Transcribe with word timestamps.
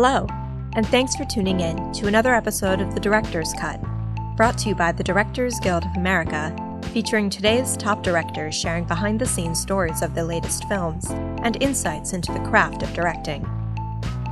Hello, 0.00 0.28
and 0.74 0.86
thanks 0.86 1.16
for 1.16 1.24
tuning 1.24 1.58
in 1.58 1.92
to 1.94 2.06
another 2.06 2.32
episode 2.32 2.80
of 2.80 2.94
The 2.94 3.00
Director's 3.00 3.52
Cut, 3.54 3.82
brought 4.36 4.56
to 4.58 4.68
you 4.68 4.76
by 4.76 4.92
the 4.92 5.02
Directors 5.02 5.58
Guild 5.58 5.84
of 5.84 5.96
America, 5.96 6.54
featuring 6.92 7.28
today's 7.28 7.76
top 7.76 8.04
directors 8.04 8.54
sharing 8.54 8.84
behind 8.84 9.20
the 9.20 9.26
scenes 9.26 9.60
stories 9.60 10.00
of 10.00 10.14
their 10.14 10.22
latest 10.22 10.68
films 10.68 11.06
and 11.42 11.60
insights 11.60 12.12
into 12.12 12.32
the 12.32 12.48
craft 12.48 12.84
of 12.84 12.94
directing. 12.94 13.44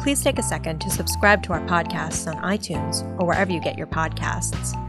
Please 0.01 0.23
take 0.23 0.39
a 0.39 0.43
second 0.45 0.81
to 0.83 0.89
subscribe 0.89 1.43
to 1.43 1.53
our 1.53 1.67
podcasts 1.67 2.33
on 2.33 2.41
iTunes 2.45 3.03
or 3.21 3.27
wherever 3.27 3.51
you 3.51 3.61
get 3.61 3.77
your 3.77 3.89
podcasts. 3.89 4.81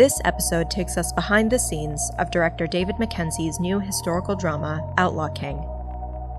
This 0.00 0.18
episode 0.24 0.70
takes 0.70 0.96
us 0.96 1.12
behind 1.12 1.50
the 1.50 1.58
scenes 1.58 2.10
of 2.18 2.30
director 2.30 2.66
David 2.66 2.98
Mackenzie's 2.98 3.60
new 3.60 3.78
historical 3.78 4.34
drama, 4.34 4.94
Outlaw 4.96 5.28
King. 5.28 5.58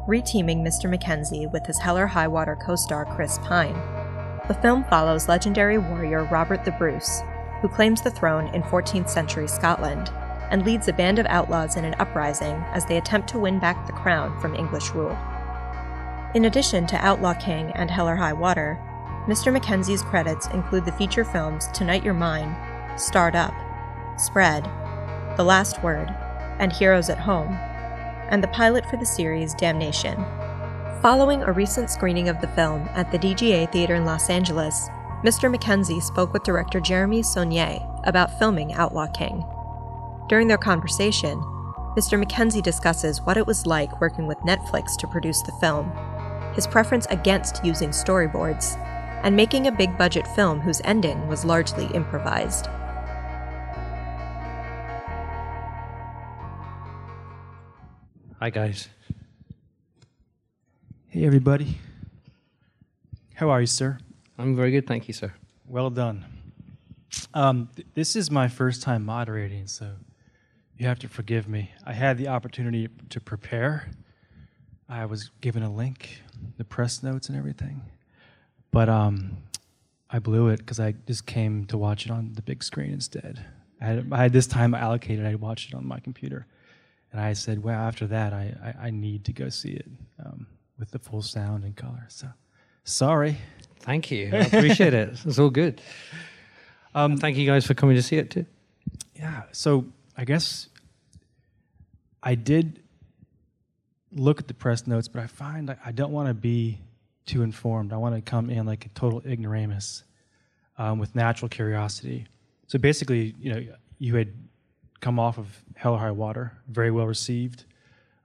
Reteaming 0.08 0.64
Mr. 0.64 0.90
Mackenzie 0.90 1.46
with 1.46 1.68
his 1.68 1.78
Hell 1.78 1.96
or 1.96 2.08
High 2.08 2.28
Water 2.28 2.56
co 2.60 2.76
star 2.76 3.06
Chris 3.06 3.38
Pine, 3.44 3.80
the 4.48 4.58
film 4.64 4.84
follows 4.86 5.28
legendary 5.28 5.78
warrior 5.78 6.24
Robert 6.32 6.66
the 6.66 6.72
Bruce, 6.72 7.22
who 7.62 7.68
claims 7.68 8.02
the 8.02 8.10
throne 8.10 8.48
in 8.56 8.64
14th 8.64 9.10
century 9.10 9.48
Scotland 9.48 10.10
and 10.50 10.66
leads 10.66 10.88
a 10.88 10.94
band 10.94 11.20
of 11.20 11.28
outlaws 11.28 11.76
in 11.76 11.86
an 11.86 11.94
uprising 12.00 12.56
as 12.74 12.88
they 12.88 12.98
attempt 12.98 13.30
to 13.30 13.38
win 13.38 13.60
back 13.60 13.86
the 13.86 13.94
crown 13.94 14.42
from 14.42 14.56
English 14.56 14.90
rule. 14.90 15.16
In 16.34 16.46
addition 16.46 16.88
to 16.88 17.06
Outlaw 17.06 17.36
King 17.36 17.72
and 17.76 17.92
Hell 17.92 18.10
or 18.10 18.16
High 18.16 18.34
Water, 18.34 18.80
Mr. 19.28 19.54
Mackenzie's 19.54 20.02
credits 20.02 20.48
include 20.48 20.86
the 20.86 20.92
feature 20.94 21.24
films 21.24 21.68
Tonight 21.76 22.04
You're 22.04 22.16
Mine 22.16 22.56
Starred 22.98 23.36
Up, 23.36 23.54
Spread, 24.18 24.66
The 25.38 25.44
Last 25.44 25.82
Word, 25.82 26.10
and 26.60 26.72
Heroes 26.72 27.10
at 27.10 27.18
Home, 27.20 27.54
and 28.30 28.44
the 28.44 28.50
pilot 28.50 28.86
for 28.86 28.98
the 28.98 29.06
series 29.06 29.54
Damnation. 29.54 30.24
Following 31.02 31.42
a 31.42 31.52
recent 31.52 31.90
screening 31.90 32.30
of 32.30 32.40
the 32.42 32.48
film 32.50 32.88
at 32.94 33.12
the 33.12 33.18
DGA 33.18 33.72
Theater 33.72 33.96
in 33.96 34.06
Los 34.06 34.30
Angeles, 34.30 34.90
Mr. 35.24 35.50
Mackenzie 35.50 36.00
spoke 36.00 36.34
with 36.34 36.44
director 36.44 36.80
Jeremy 36.80 37.24
Saulnier 37.24 37.80
about 38.04 38.38
filming 38.38 38.74
Outlaw 38.74 39.08
King. 39.08 39.44
During 40.30 40.48
their 40.48 40.58
conversation, 40.58 41.40
Mr. 41.98 42.20
Mackenzie 42.20 42.62
discusses 42.62 43.22
what 43.22 43.38
it 43.38 43.48
was 43.48 43.66
like 43.66 44.00
working 44.00 44.28
with 44.28 44.38
Netflix 44.40 44.96
to 44.98 45.08
produce 45.08 45.42
the 45.42 45.52
film, 45.54 45.92
his 46.54 46.68
preference 46.68 47.06
against 47.10 47.66
using 47.66 47.90
storyboards, 47.90 48.78
and 49.24 49.36
making 49.36 49.68
a 49.68 49.72
big 49.72 49.98
budget 49.98 50.28
film 50.28 50.60
whose 50.60 50.82
ending 50.84 51.28
was 51.28 51.46
largely 51.46 51.86
improvised. 51.88 52.68
Hi, 58.42 58.50
guys. 58.50 58.90
Hey, 61.10 61.26
everybody. 61.26 61.78
How 63.36 63.52
are 63.52 63.62
you, 63.62 63.68
sir? 63.68 64.00
I'm 64.36 64.56
very 64.56 64.72
good, 64.72 64.88
thank 64.88 65.08
you, 65.08 65.14
sir. 65.14 65.32
Well 65.68 65.92
done. 65.92 66.26
Um, 67.36 67.70
th- 67.76 67.88
this 67.94 68.16
is 68.16 68.32
my 68.32 68.48
first 68.48 68.82
time 68.82 69.06
moderating, 69.06 69.68
so 69.68 69.92
you 70.76 70.88
have 70.88 70.98
to 71.00 71.08
forgive 71.08 71.48
me. 71.48 71.70
I 71.86 71.94
had 71.94 72.18
the 72.18 72.30
opportunity 72.30 72.90
to 73.12 73.20
prepare. 73.20 73.92
I 74.90 75.06
was 75.06 75.30
given 75.42 75.62
a 75.62 75.72
link, 75.72 76.24
the 76.58 76.64
press 76.64 77.04
notes, 77.04 77.30
and 77.30 77.38
everything, 77.38 77.84
but 78.72 78.90
um, 78.90 79.38
I 80.10 80.18
blew 80.18 80.48
it 80.48 80.58
because 80.58 80.80
I 80.80 80.96
just 81.06 81.28
came 81.28 81.66
to 81.66 81.78
watch 81.78 82.08
it 82.08 82.12
on 82.12 82.34
the 82.34 82.42
big 82.42 82.64
screen 82.64 82.92
instead. 82.92 83.46
I 83.80 83.86
had, 83.86 84.08
I 84.12 84.18
had 84.24 84.34
this 84.34 84.48
time 84.48 84.74
allocated. 84.74 85.28
I 85.28 85.36
watched 85.36 85.70
it 85.70 85.76
on 85.76 85.86
my 85.86 86.00
computer, 86.00 86.48
and 87.12 87.22
I 87.22 87.34
said, 87.34 87.64
"Well, 87.64 87.80
after 87.80 88.08
that, 88.08 88.34
I, 88.34 88.56
I, 88.64 88.88
I 88.88 88.90
need 88.92 89.26
to 89.26 89.34
go 89.34 89.50
see 89.50 89.72
it 89.72 89.88
um, 90.24 90.48
with 90.80 90.92
the 90.92 91.00
full 91.00 91.22
sound 91.22 91.64
and 91.64 91.76
color." 91.76 92.06
So, 92.10 92.28
sorry. 92.84 93.38
Thank 93.80 94.12
you. 94.12 94.30
I 94.34 94.38
appreciate 94.38 94.94
it. 94.94 95.20
It's 95.26 95.40
all 95.40 95.50
good. 95.50 95.82
Um, 96.94 97.18
thank 97.18 97.38
you 97.38 97.48
guys 97.48 97.66
for 97.66 97.74
coming 97.74 97.96
to 97.96 98.04
see 98.04 98.18
it 98.18 98.30
too. 98.30 98.46
Yeah. 99.16 99.44
So 99.52 99.86
I 100.18 100.26
guess 100.26 100.68
I 102.22 102.36
did 102.36 102.82
look 104.12 104.40
at 104.40 104.48
the 104.48 104.54
press 104.54 104.88
notes, 104.88 105.08
but 105.08 105.22
I 105.24 105.28
find 105.28 105.76
I, 105.84 105.92
don't 105.92 106.12
want 106.12 106.28
to 106.28 106.34
be 106.34 106.80
too 107.26 107.44
informed. 107.44 107.94
I 107.94 107.98
want 107.98 108.16
to 108.16 108.22
come 108.22 108.50
in 108.50 108.66
like 108.66 108.86
a 108.86 108.90
total 108.90 109.22
ignoramus 109.26 110.04
um, 110.78 111.00
with 111.00 111.16
natural 111.16 111.50
curiosity. 111.50 112.28
So 112.68 112.78
basically, 112.78 113.36
you 113.40 113.54
know, 113.54 113.66
you 114.00 114.16
had 114.16 114.34
come 115.02 115.20
off 115.20 115.38
of 115.38 115.64
Hell 115.76 115.96
or 115.96 116.00
High 116.00 116.12
Water, 116.12 116.54
very 116.70 116.92
well 116.92 117.08
received. 117.08 117.66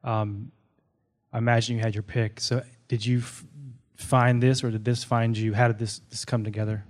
Um, 0.04 0.53
I 1.32 1.38
imagine 1.38 1.76
you 1.76 1.82
had 1.82 1.94
your 1.94 2.03
pick. 2.03 2.41
So 2.41 2.62
did 2.87 3.04
you 3.04 3.19
f- 3.19 3.44
find 3.97 4.42
this, 4.42 4.62
or 4.62 4.70
did 4.70 4.84
this 4.84 5.03
find 5.03 5.36
you? 5.36 5.54
How 5.54 5.66
did 5.66 5.78
this 5.78 5.98
this 6.10 6.25
come 6.25 6.44
together? 6.44 6.84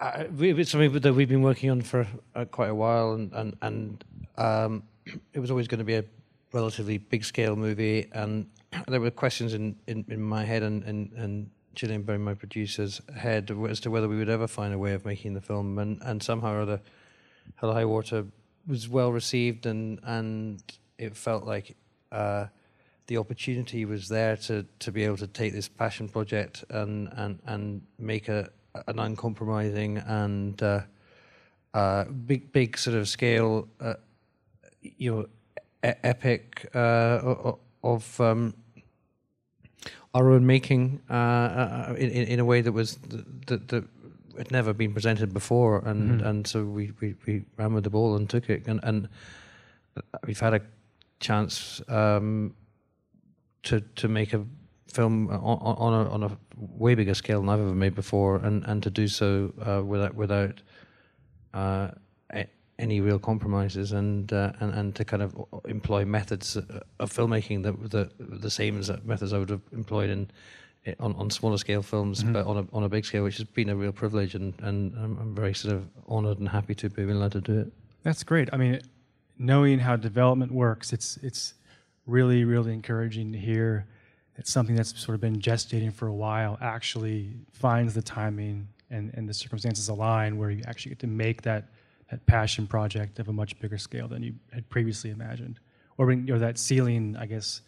Uh, 0.00 0.24
it's 0.38 0.70
something 0.70 0.92
that 0.92 1.14
we've 1.14 1.28
been 1.28 1.42
working 1.42 1.70
on 1.70 1.80
for 1.80 2.06
uh, 2.34 2.44
quite 2.44 2.70
a 2.70 2.74
while, 2.74 3.12
and 3.12 3.32
and 3.32 3.56
and 3.62 4.04
um, 4.36 4.82
it 5.32 5.40
was 5.40 5.50
always 5.50 5.66
going 5.66 5.78
to 5.78 5.84
be 5.84 5.94
a 5.94 6.04
relatively 6.52 6.98
big 6.98 7.24
scale 7.24 7.56
movie, 7.56 8.08
and 8.12 8.46
there 8.88 9.00
were 9.00 9.10
questions 9.10 9.54
in, 9.54 9.76
in, 9.86 10.04
in 10.08 10.20
my 10.20 10.44
head 10.44 10.62
and 10.62 10.84
and 10.84 11.12
and 11.12 11.50
Gillian 11.74 12.02
Berrie, 12.02 12.20
my 12.20 12.34
producer's 12.34 13.00
head, 13.16 13.50
as 13.68 13.80
to 13.80 13.90
whether 13.90 14.08
we 14.08 14.18
would 14.18 14.28
ever 14.28 14.46
find 14.46 14.74
a 14.74 14.78
way 14.78 14.92
of 14.92 15.06
making 15.06 15.34
the 15.34 15.40
film, 15.40 15.78
and 15.78 16.00
and 16.02 16.22
somehow 16.22 16.52
or 16.52 16.60
other, 16.60 16.80
Hell 17.56 17.72
High 17.72 17.86
Water 17.86 18.26
was 18.66 18.88
well 18.88 19.12
received, 19.12 19.66
and 19.66 20.00
and 20.04 20.62
it 20.98 21.16
felt 21.16 21.44
like. 21.44 21.76
Uh, 22.10 22.46
the 23.08 23.16
opportunity 23.16 23.84
was 23.84 24.08
there 24.08 24.36
to, 24.36 24.64
to 24.78 24.92
be 24.92 25.04
able 25.04 25.16
to 25.16 25.26
take 25.26 25.52
this 25.52 25.68
passion 25.68 26.08
project 26.08 26.64
and 26.70 27.08
and, 27.16 27.40
and 27.46 27.82
make 27.98 28.28
a 28.28 28.48
an 28.86 28.98
uncompromising 28.98 29.98
and 29.98 30.62
uh, 30.62 30.80
uh, 31.74 32.04
big 32.04 32.52
big 32.52 32.78
sort 32.78 32.96
of 32.96 33.08
scale, 33.08 33.68
uh, 33.80 33.94
you 34.80 35.14
know, 35.14 35.26
e- 35.88 35.94
epic 36.02 36.68
uh, 36.74 37.52
of 37.82 38.20
um, 38.20 38.54
our 40.14 40.30
own 40.30 40.46
making 40.46 41.00
uh, 41.10 41.94
in, 41.96 42.10
in 42.10 42.40
a 42.40 42.44
way 42.44 42.60
that 42.60 42.72
was 42.72 42.98
that 43.46 43.68
that 43.68 43.84
had 44.36 44.50
never 44.50 44.72
been 44.72 44.92
presented 44.92 45.32
before, 45.32 45.78
and 45.88 46.20
Mhm. 46.20 46.26
and 46.26 46.46
so 46.46 46.64
we, 46.64 46.92
we, 47.00 47.14
we 47.26 47.44
ran 47.56 47.74
with 47.74 47.84
the 47.84 47.90
ball 47.90 48.16
and 48.16 48.28
took 48.30 48.48
it, 48.50 48.66
and 48.68 48.80
and 48.82 49.08
we've 50.26 50.40
had 50.40 50.54
a 50.54 50.60
chance 51.20 51.82
um, 51.88 52.54
to 53.62 53.80
to 53.96 54.08
make 54.08 54.32
a 54.32 54.44
film 54.86 55.28
on, 55.30 55.58
on 55.58 55.92
a 56.06 56.10
on 56.10 56.22
a 56.22 56.38
way 56.56 56.94
bigger 56.94 57.14
scale 57.14 57.40
than 57.40 57.48
I've 57.48 57.60
ever 57.60 57.74
made 57.74 57.94
before, 57.94 58.36
and, 58.36 58.64
and 58.64 58.82
to 58.82 58.90
do 58.90 59.08
so 59.08 59.52
uh, 59.66 59.82
without 59.84 60.14
without 60.14 60.62
uh, 61.54 61.90
any 62.78 63.00
real 63.00 63.18
compromises, 63.18 63.92
and, 63.92 64.32
uh, 64.32 64.52
and 64.60 64.74
and 64.74 64.94
to 64.96 65.04
kind 65.04 65.22
of 65.22 65.34
employ 65.68 66.04
methods 66.04 66.56
of 66.56 67.12
filmmaking 67.12 67.62
that 67.62 67.90
that 67.90 68.10
the 68.18 68.50
same 68.50 68.78
as 68.78 68.90
methods 69.04 69.32
I 69.32 69.38
would 69.38 69.50
have 69.50 69.60
employed 69.72 70.10
in 70.10 70.30
on, 70.98 71.14
on 71.16 71.30
smaller 71.30 71.58
scale 71.58 71.82
films, 71.82 72.24
Mhm. 72.24 72.32
but 72.32 72.46
on 72.46 72.56
a 72.58 72.66
on 72.72 72.82
a 72.84 72.88
big 72.88 73.04
scale, 73.04 73.22
which 73.24 73.36
has 73.38 73.46
been 73.46 73.68
a 73.68 73.76
real 73.76 73.92
privilege, 73.92 74.34
and 74.34 74.54
and 74.62 74.94
I'm, 74.96 75.16
I'm 75.18 75.34
very 75.34 75.54
sort 75.54 75.74
of 75.76 75.88
honoured 76.08 76.38
and 76.38 76.48
happy 76.48 76.74
to 76.76 76.88
be 76.90 77.02
allowed 77.02 77.32
to 77.32 77.40
do 77.40 77.58
it. 77.60 77.72
That's 78.02 78.24
great. 78.24 78.48
I 78.52 78.56
mean, 78.56 78.80
knowing 79.38 79.78
how 79.78 79.96
development 79.96 80.50
works, 80.52 80.92
it's 80.92 81.16
it's 81.18 81.54
really 82.06 82.44
really 82.44 82.72
encouraging 82.72 83.32
to 83.32 83.38
hear 83.38 83.86
that 84.36 84.48
something 84.48 84.74
that's 84.74 84.98
sort 84.98 85.14
of 85.14 85.20
been 85.20 85.38
gestating 85.38 85.92
for 85.92 86.08
a 86.08 86.14
while 86.14 86.58
actually 86.60 87.30
finds 87.52 87.94
the 87.94 88.02
timing 88.02 88.66
and, 88.90 89.12
and 89.14 89.28
the 89.28 89.34
circumstances 89.34 89.88
align 89.88 90.36
where 90.38 90.50
you 90.50 90.62
actually 90.66 90.88
get 90.90 90.98
to 91.00 91.06
make 91.06 91.42
that 91.42 91.68
that 92.10 92.24
passion 92.26 92.66
project 92.66 93.18
of 93.20 93.28
a 93.28 93.32
much 93.32 93.58
bigger 93.60 93.78
scale 93.78 94.08
than 94.08 94.22
you 94.22 94.34
had 94.52 94.68
previously 94.68 95.10
imagined, 95.10 95.60
or 95.96 96.06
when, 96.06 96.26
you 96.26 96.32
know, 96.34 96.38
that 96.40 96.58
ceiling, 96.58 97.16
I 97.16 97.26
guess, 97.26 97.60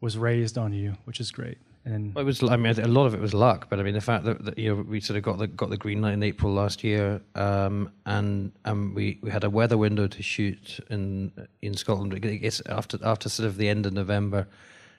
was 0.00 0.16
raised 0.16 0.56
on 0.58 0.72
you, 0.72 0.96
which 1.04 1.20
is 1.20 1.30
great. 1.30 1.58
And 1.86 2.14
Well, 2.14 2.22
it 2.22 2.26
was. 2.26 2.42
I 2.42 2.56
mean, 2.56 2.78
a 2.78 2.88
lot 2.88 3.04
of 3.04 3.14
it 3.14 3.20
was 3.20 3.34
luck, 3.34 3.66
but 3.68 3.78
I 3.78 3.82
mean, 3.82 3.92
the 3.92 4.00
fact 4.00 4.24
that, 4.24 4.42
that 4.46 4.58
you 4.58 4.74
know 4.74 4.82
we 4.82 5.00
sort 5.00 5.18
of 5.18 5.22
got 5.22 5.38
the 5.38 5.46
got 5.46 5.68
the 5.68 5.76
green 5.76 6.00
light 6.00 6.14
in 6.14 6.22
April 6.22 6.52
last 6.52 6.82
year, 6.82 7.20
um, 7.34 7.92
and 8.06 8.52
we, 8.94 9.18
we 9.20 9.30
had 9.30 9.44
a 9.44 9.50
weather 9.50 9.76
window 9.76 10.06
to 10.06 10.22
shoot 10.22 10.80
in 10.88 11.30
in 11.60 11.74
Scotland. 11.74 12.14
It 12.14 12.20
gets 12.20 12.62
after 12.66 12.98
after 13.04 13.28
sort 13.28 13.46
of 13.46 13.58
the 13.58 13.68
end 13.68 13.84
of 13.84 13.92
November, 13.92 14.46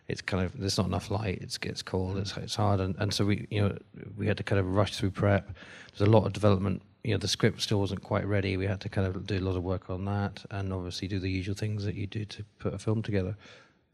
it's 0.07 0.21
kind 0.21 0.45
of 0.45 0.59
there's 0.59 0.77
not 0.77 0.85
enough 0.85 1.09
light. 1.09 1.41
It 1.41 1.57
gets 1.59 1.81
cold. 1.81 2.17
It's 2.17 2.37
it's 2.37 2.55
hard, 2.55 2.79
and, 2.79 2.95
and 2.99 3.11
so 3.11 3.25
we 3.25 3.47
you 3.49 3.61
know 3.61 3.75
we 4.15 4.27
had 4.27 4.37
to 4.37 4.43
kind 4.43 4.59
of 4.59 4.75
rush 4.75 4.95
through 4.95 5.11
prep. 5.11 5.51
There's 5.91 6.07
a 6.07 6.11
lot 6.11 6.25
of 6.25 6.33
development. 6.33 6.83
You 7.03 7.11
know, 7.11 7.17
the 7.17 7.27
script 7.27 7.61
still 7.61 7.79
wasn't 7.79 8.03
quite 8.03 8.27
ready. 8.27 8.57
We 8.57 8.67
had 8.67 8.81
to 8.81 8.89
kind 8.89 9.07
of 9.07 9.25
do 9.25 9.37
a 9.37 9.39
lot 9.39 9.55
of 9.55 9.63
work 9.63 9.89
on 9.89 10.05
that, 10.05 10.45
and 10.51 10.71
obviously 10.71 11.07
do 11.07 11.19
the 11.19 11.29
usual 11.29 11.55
things 11.55 11.83
that 11.85 11.95
you 11.95 12.05
do 12.05 12.25
to 12.25 12.45
put 12.59 12.75
a 12.75 12.77
film 12.77 13.01
together. 13.01 13.35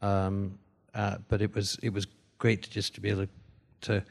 Um, 0.02 0.58
uh, 0.94 1.16
but 1.28 1.40
it 1.40 1.54
was 1.54 1.78
it 1.82 1.94
was 1.94 2.06
great 2.42 2.60
to 2.64 2.70
just 2.70 2.92
to 2.96 3.00
be 3.00 3.08
able 3.08 3.24
to, 3.24 3.28
to 3.82 4.04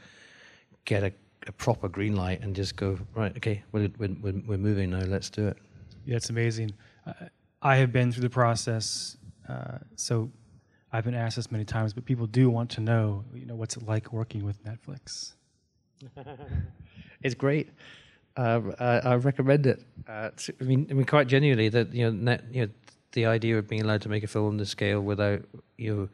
get 0.85 1.03
a, 1.03 1.11
a 1.47 1.51
proper 1.51 1.89
green 1.89 2.15
light 2.15 2.41
and 2.41 2.55
just 2.55 2.77
go 2.77 2.97
right. 3.13 3.35
Okay, 3.35 3.61
we're, 3.73 3.89
we're 3.97 4.15
we're 4.21 4.41
we're 4.47 4.57
moving 4.57 4.91
now. 4.91 5.01
Let's 5.01 5.29
do 5.29 5.49
it. 5.49 5.57
Yeah, 6.05 6.15
it's 6.15 6.29
amazing. 6.29 6.71
Uh, 7.05 7.25
I 7.61 7.75
have 7.75 7.91
been 7.91 8.09
through 8.11 8.23
the 8.23 8.29
process, 8.29 9.17
uh, 9.49 9.79
so 9.97 10.31
I've 10.93 11.03
been 11.03 11.13
asked 11.13 11.35
this 11.35 11.51
many 11.51 11.65
times, 11.65 11.91
but 11.93 12.05
people 12.05 12.25
do 12.25 12.49
want 12.49 12.69
to 12.71 12.81
know, 12.81 13.25
you 13.33 13.45
know, 13.45 13.55
what's 13.55 13.75
it 13.75 13.85
like 13.85 14.13
working 14.13 14.45
with 14.45 14.63
Netflix? 14.63 15.33
it's 17.21 17.35
great. 17.35 17.69
Um, 18.37 18.73
I, 18.79 18.99
I, 18.99 19.15
recommend 19.15 19.67
it. 19.67 19.83
Uh, 20.07 20.29
I 20.59 20.63
mean, 20.63 20.87
I 20.89 20.93
mean, 20.93 21.05
quite 21.05 21.27
genuinely, 21.27 21.67
that 21.67 21.93
you 21.93 22.05
know, 22.05 22.11
net, 22.11 22.45
you 22.49 22.61
know, 22.61 22.71
the 23.11 23.25
idea 23.25 23.59
of 23.59 23.67
being 23.67 23.81
allowed 23.81 24.01
to 24.03 24.09
make 24.09 24.23
a 24.23 24.27
film 24.27 24.47
on 24.47 24.57
this 24.57 24.69
scale 24.69 25.01
without 25.01 25.41
you 25.77 26.09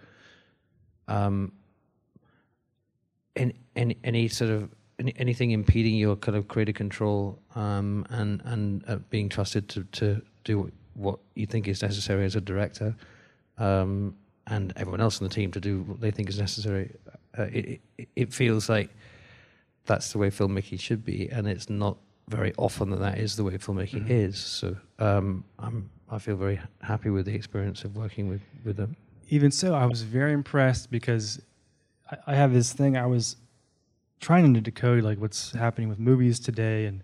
know, 1.07 1.15
um, 1.15 1.51
any, 3.37 3.55
any, 3.75 3.97
any 4.03 4.27
sort 4.27 4.51
of 4.51 4.69
any, 4.99 5.13
anything 5.17 5.51
impeding 5.51 5.95
your 5.95 6.15
kind 6.15 6.37
of 6.37 6.47
creative 6.47 6.75
control 6.75 7.39
um, 7.55 8.05
and 8.09 8.41
and 8.45 8.83
uh, 8.87 8.95
being 9.09 9.29
trusted 9.29 9.69
to 9.69 9.83
to 9.83 10.21
do 10.43 10.71
what 10.93 11.19
you 11.35 11.45
think 11.45 11.67
is 11.67 11.81
necessary 11.81 12.25
as 12.25 12.35
a 12.35 12.41
director, 12.41 12.95
um, 13.57 14.15
and 14.47 14.73
everyone 14.75 15.01
else 15.01 15.21
on 15.21 15.27
the 15.27 15.33
team 15.33 15.51
to 15.51 15.59
do 15.59 15.83
what 15.83 16.01
they 16.01 16.11
think 16.11 16.29
is 16.29 16.39
necessary. 16.39 16.95
Uh, 17.37 17.43
it, 17.43 17.81
it, 17.97 18.09
it 18.15 18.33
feels 18.33 18.67
like 18.67 18.89
that's 19.85 20.11
the 20.11 20.17
way 20.17 20.29
filmmaking 20.29 20.79
should 20.79 21.05
be, 21.05 21.29
and 21.29 21.47
it's 21.47 21.69
not 21.69 21.97
very 22.29 22.53
often 22.57 22.89
that 22.89 22.99
that 22.99 23.17
is 23.19 23.35
the 23.35 23.43
way 23.43 23.57
filmmaking 23.57 24.01
mm-hmm. 24.01 24.11
is. 24.11 24.37
So 24.37 24.75
um, 24.99 25.43
I'm 25.59 25.89
I 26.09 26.17
feel 26.19 26.35
very 26.35 26.59
happy 26.81 27.09
with 27.09 27.25
the 27.25 27.35
experience 27.35 27.83
of 27.83 27.95
working 27.95 28.27
with 28.27 28.41
with 28.63 28.77
them. 28.77 28.95
Even 29.29 29.51
so, 29.51 29.75
I 29.75 29.85
was 29.85 30.03
very 30.03 30.31
impressed 30.31 30.89
because 30.89 31.41
I, 32.25 32.35
have 32.35 32.53
this 32.53 32.73
thing. 32.73 32.97
I 32.97 33.05
was 33.05 33.35
trying 34.19 34.53
to 34.53 34.61
decode 34.61 35.03
like 35.03 35.19
what's 35.19 35.51
happening 35.51 35.89
with 35.89 35.99
movies 35.99 36.39
today, 36.39 36.85
and 36.85 37.03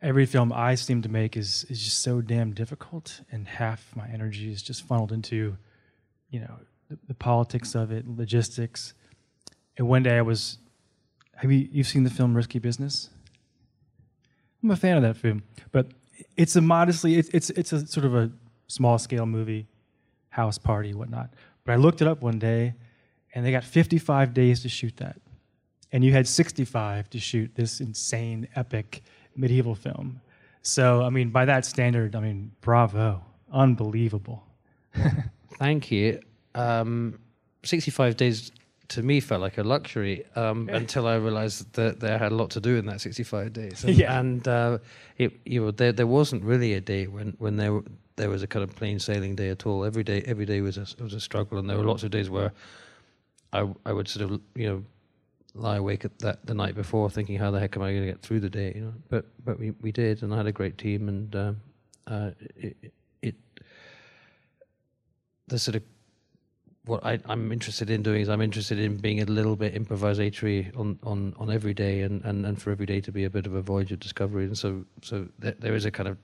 every 0.00 0.26
film 0.26 0.52
I 0.52 0.74
seem 0.74 1.02
to 1.02 1.08
make 1.08 1.36
is 1.36 1.66
is 1.68 1.82
just 1.82 2.00
so 2.00 2.20
damn 2.20 2.52
difficult, 2.52 3.20
and 3.30 3.46
half 3.46 3.94
my 3.96 4.08
energy 4.08 4.50
is 4.50 4.62
just 4.62 4.82
funneled 4.82 5.12
into, 5.12 5.56
you 6.30 6.40
know, 6.40 6.58
the, 6.88 6.98
the 7.08 7.14
politics 7.14 7.74
of 7.74 7.90
it, 7.90 8.06
logistics. 8.08 8.94
And 9.76 9.88
one 9.88 10.02
day 10.02 10.16
I 10.18 10.22
was, 10.22 10.58
have 11.36 11.50
you 11.50 11.68
you've 11.70 11.88
seen 11.88 12.04
the 12.04 12.10
film 12.10 12.34
Risky 12.36 12.58
Business? 12.58 13.10
I'm 14.62 14.70
a 14.70 14.76
fan 14.76 14.96
of 14.96 15.02
that 15.02 15.16
film, 15.16 15.42
but 15.72 15.88
it's 16.36 16.56
a 16.56 16.60
modestly 16.60 17.16
it's 17.16 17.28
it's 17.30 17.50
it's 17.50 17.72
a 17.72 17.86
sort 17.86 18.06
of 18.06 18.14
a 18.14 18.30
small 18.68 18.98
scale 18.98 19.26
movie, 19.26 19.66
house 20.30 20.58
party, 20.58 20.94
whatnot. 20.94 21.30
But 21.64 21.72
I 21.72 21.76
looked 21.76 22.00
it 22.00 22.08
up 22.08 22.22
one 22.22 22.38
day, 22.38 22.74
and 23.36 23.46
they 23.46 23.52
got 23.52 23.62
55 23.62 24.34
days 24.34 24.62
to 24.62 24.68
shoot 24.68 24.96
that 24.96 25.20
and 25.92 26.04
you 26.04 26.12
had 26.12 26.26
65 26.26 27.08
to 27.10 27.18
shoot 27.18 27.54
this 27.54 27.80
insane, 27.80 28.48
epic 28.56 29.02
medieval 29.36 29.74
film. 29.74 30.20
So, 30.62 31.02
I 31.02 31.10
mean, 31.10 31.30
by 31.30 31.44
that 31.44 31.64
standard, 31.64 32.16
I 32.16 32.20
mean, 32.20 32.50
bravo, 32.60 33.24
unbelievable. 33.52 34.44
Thank 35.58 35.90
you. 35.90 36.20
Um, 36.54 37.18
65 37.62 38.16
days 38.16 38.50
to 38.88 39.02
me 39.02 39.20
felt 39.20 39.40
like 39.40 39.58
a 39.58 39.62
luxury 39.62 40.24
um, 40.36 40.68
until 40.68 41.06
I 41.06 41.16
realized 41.16 41.72
that 41.74 42.00
there 42.00 42.18
had 42.18 42.32
a 42.32 42.34
lot 42.34 42.50
to 42.50 42.60
do 42.60 42.76
in 42.76 42.86
that 42.86 43.00
65 43.00 43.52
days. 43.52 43.84
And, 43.84 43.96
yeah. 43.96 44.18
and 44.18 44.46
uh, 44.46 44.78
it, 45.18 45.32
you 45.44 45.64
know, 45.64 45.70
there, 45.70 45.92
there 45.92 46.06
wasn't 46.06 46.42
really 46.42 46.74
a 46.74 46.80
day 46.80 47.06
when, 47.06 47.34
when 47.38 47.56
there, 47.56 47.80
there 48.16 48.28
was 48.28 48.42
a 48.42 48.46
kind 48.46 48.62
of 48.62 48.74
plain 48.74 48.98
sailing 48.98 49.34
day 49.34 49.50
at 49.50 49.66
all. 49.66 49.84
Every 49.84 50.04
day, 50.04 50.22
every 50.26 50.46
day 50.46 50.60
was 50.60 50.78
a, 50.78 50.86
was 51.02 51.14
a 51.14 51.20
struggle, 51.20 51.58
and 51.58 51.70
there 51.70 51.76
were 51.76 51.84
lots 51.84 52.02
of 52.02 52.10
days 52.10 52.28
where 52.28 52.52
I, 53.56 53.90
I 53.90 53.92
would 53.92 54.08
sort 54.08 54.30
of, 54.30 54.40
you 54.54 54.68
know, 54.68 54.84
lie 55.54 55.76
awake 55.76 56.04
at 56.04 56.18
that 56.20 56.44
the 56.46 56.54
night 56.54 56.74
before, 56.74 57.08
thinking 57.10 57.38
how 57.38 57.50
the 57.50 57.60
heck 57.60 57.76
am 57.76 57.82
I 57.82 57.90
going 57.92 58.02
to 58.02 58.12
get 58.12 58.20
through 58.20 58.40
the 58.40 58.50
day? 58.50 58.72
You 58.74 58.80
know, 58.82 58.94
but 59.08 59.26
but 59.44 59.58
we, 59.58 59.70
we 59.80 59.92
did, 59.92 60.22
and 60.22 60.32
I 60.32 60.36
had 60.38 60.46
a 60.46 60.52
great 60.52 60.78
team, 60.78 61.08
and 61.08 61.34
um, 61.34 61.60
uh, 62.06 62.30
it, 62.56 62.76
it 63.22 63.34
the 65.48 65.58
sort 65.58 65.76
of 65.76 65.82
what 66.84 67.04
I, 67.04 67.18
am 67.28 67.50
interested 67.50 67.90
in 67.90 68.02
doing 68.02 68.20
is 68.20 68.28
I'm 68.28 68.40
interested 68.40 68.78
in 68.78 68.96
being 68.96 69.20
a 69.20 69.24
little 69.24 69.56
bit 69.56 69.74
improvisatory 69.74 70.76
on, 70.78 70.98
on, 71.02 71.34
on 71.36 71.50
every 71.50 71.74
day, 71.74 72.02
and, 72.02 72.24
and, 72.24 72.46
and 72.46 72.62
for 72.62 72.70
every 72.70 72.86
day 72.86 73.00
to 73.00 73.10
be 73.10 73.24
a 73.24 73.30
bit 73.30 73.44
of 73.44 73.54
a 73.54 73.60
voyage 73.60 73.90
of 73.90 73.98
discovery, 73.98 74.44
and 74.44 74.56
so 74.56 74.84
so 75.02 75.26
th- 75.40 75.56
there 75.58 75.74
is 75.74 75.84
a 75.84 75.90
kind 75.90 76.08
of 76.08 76.16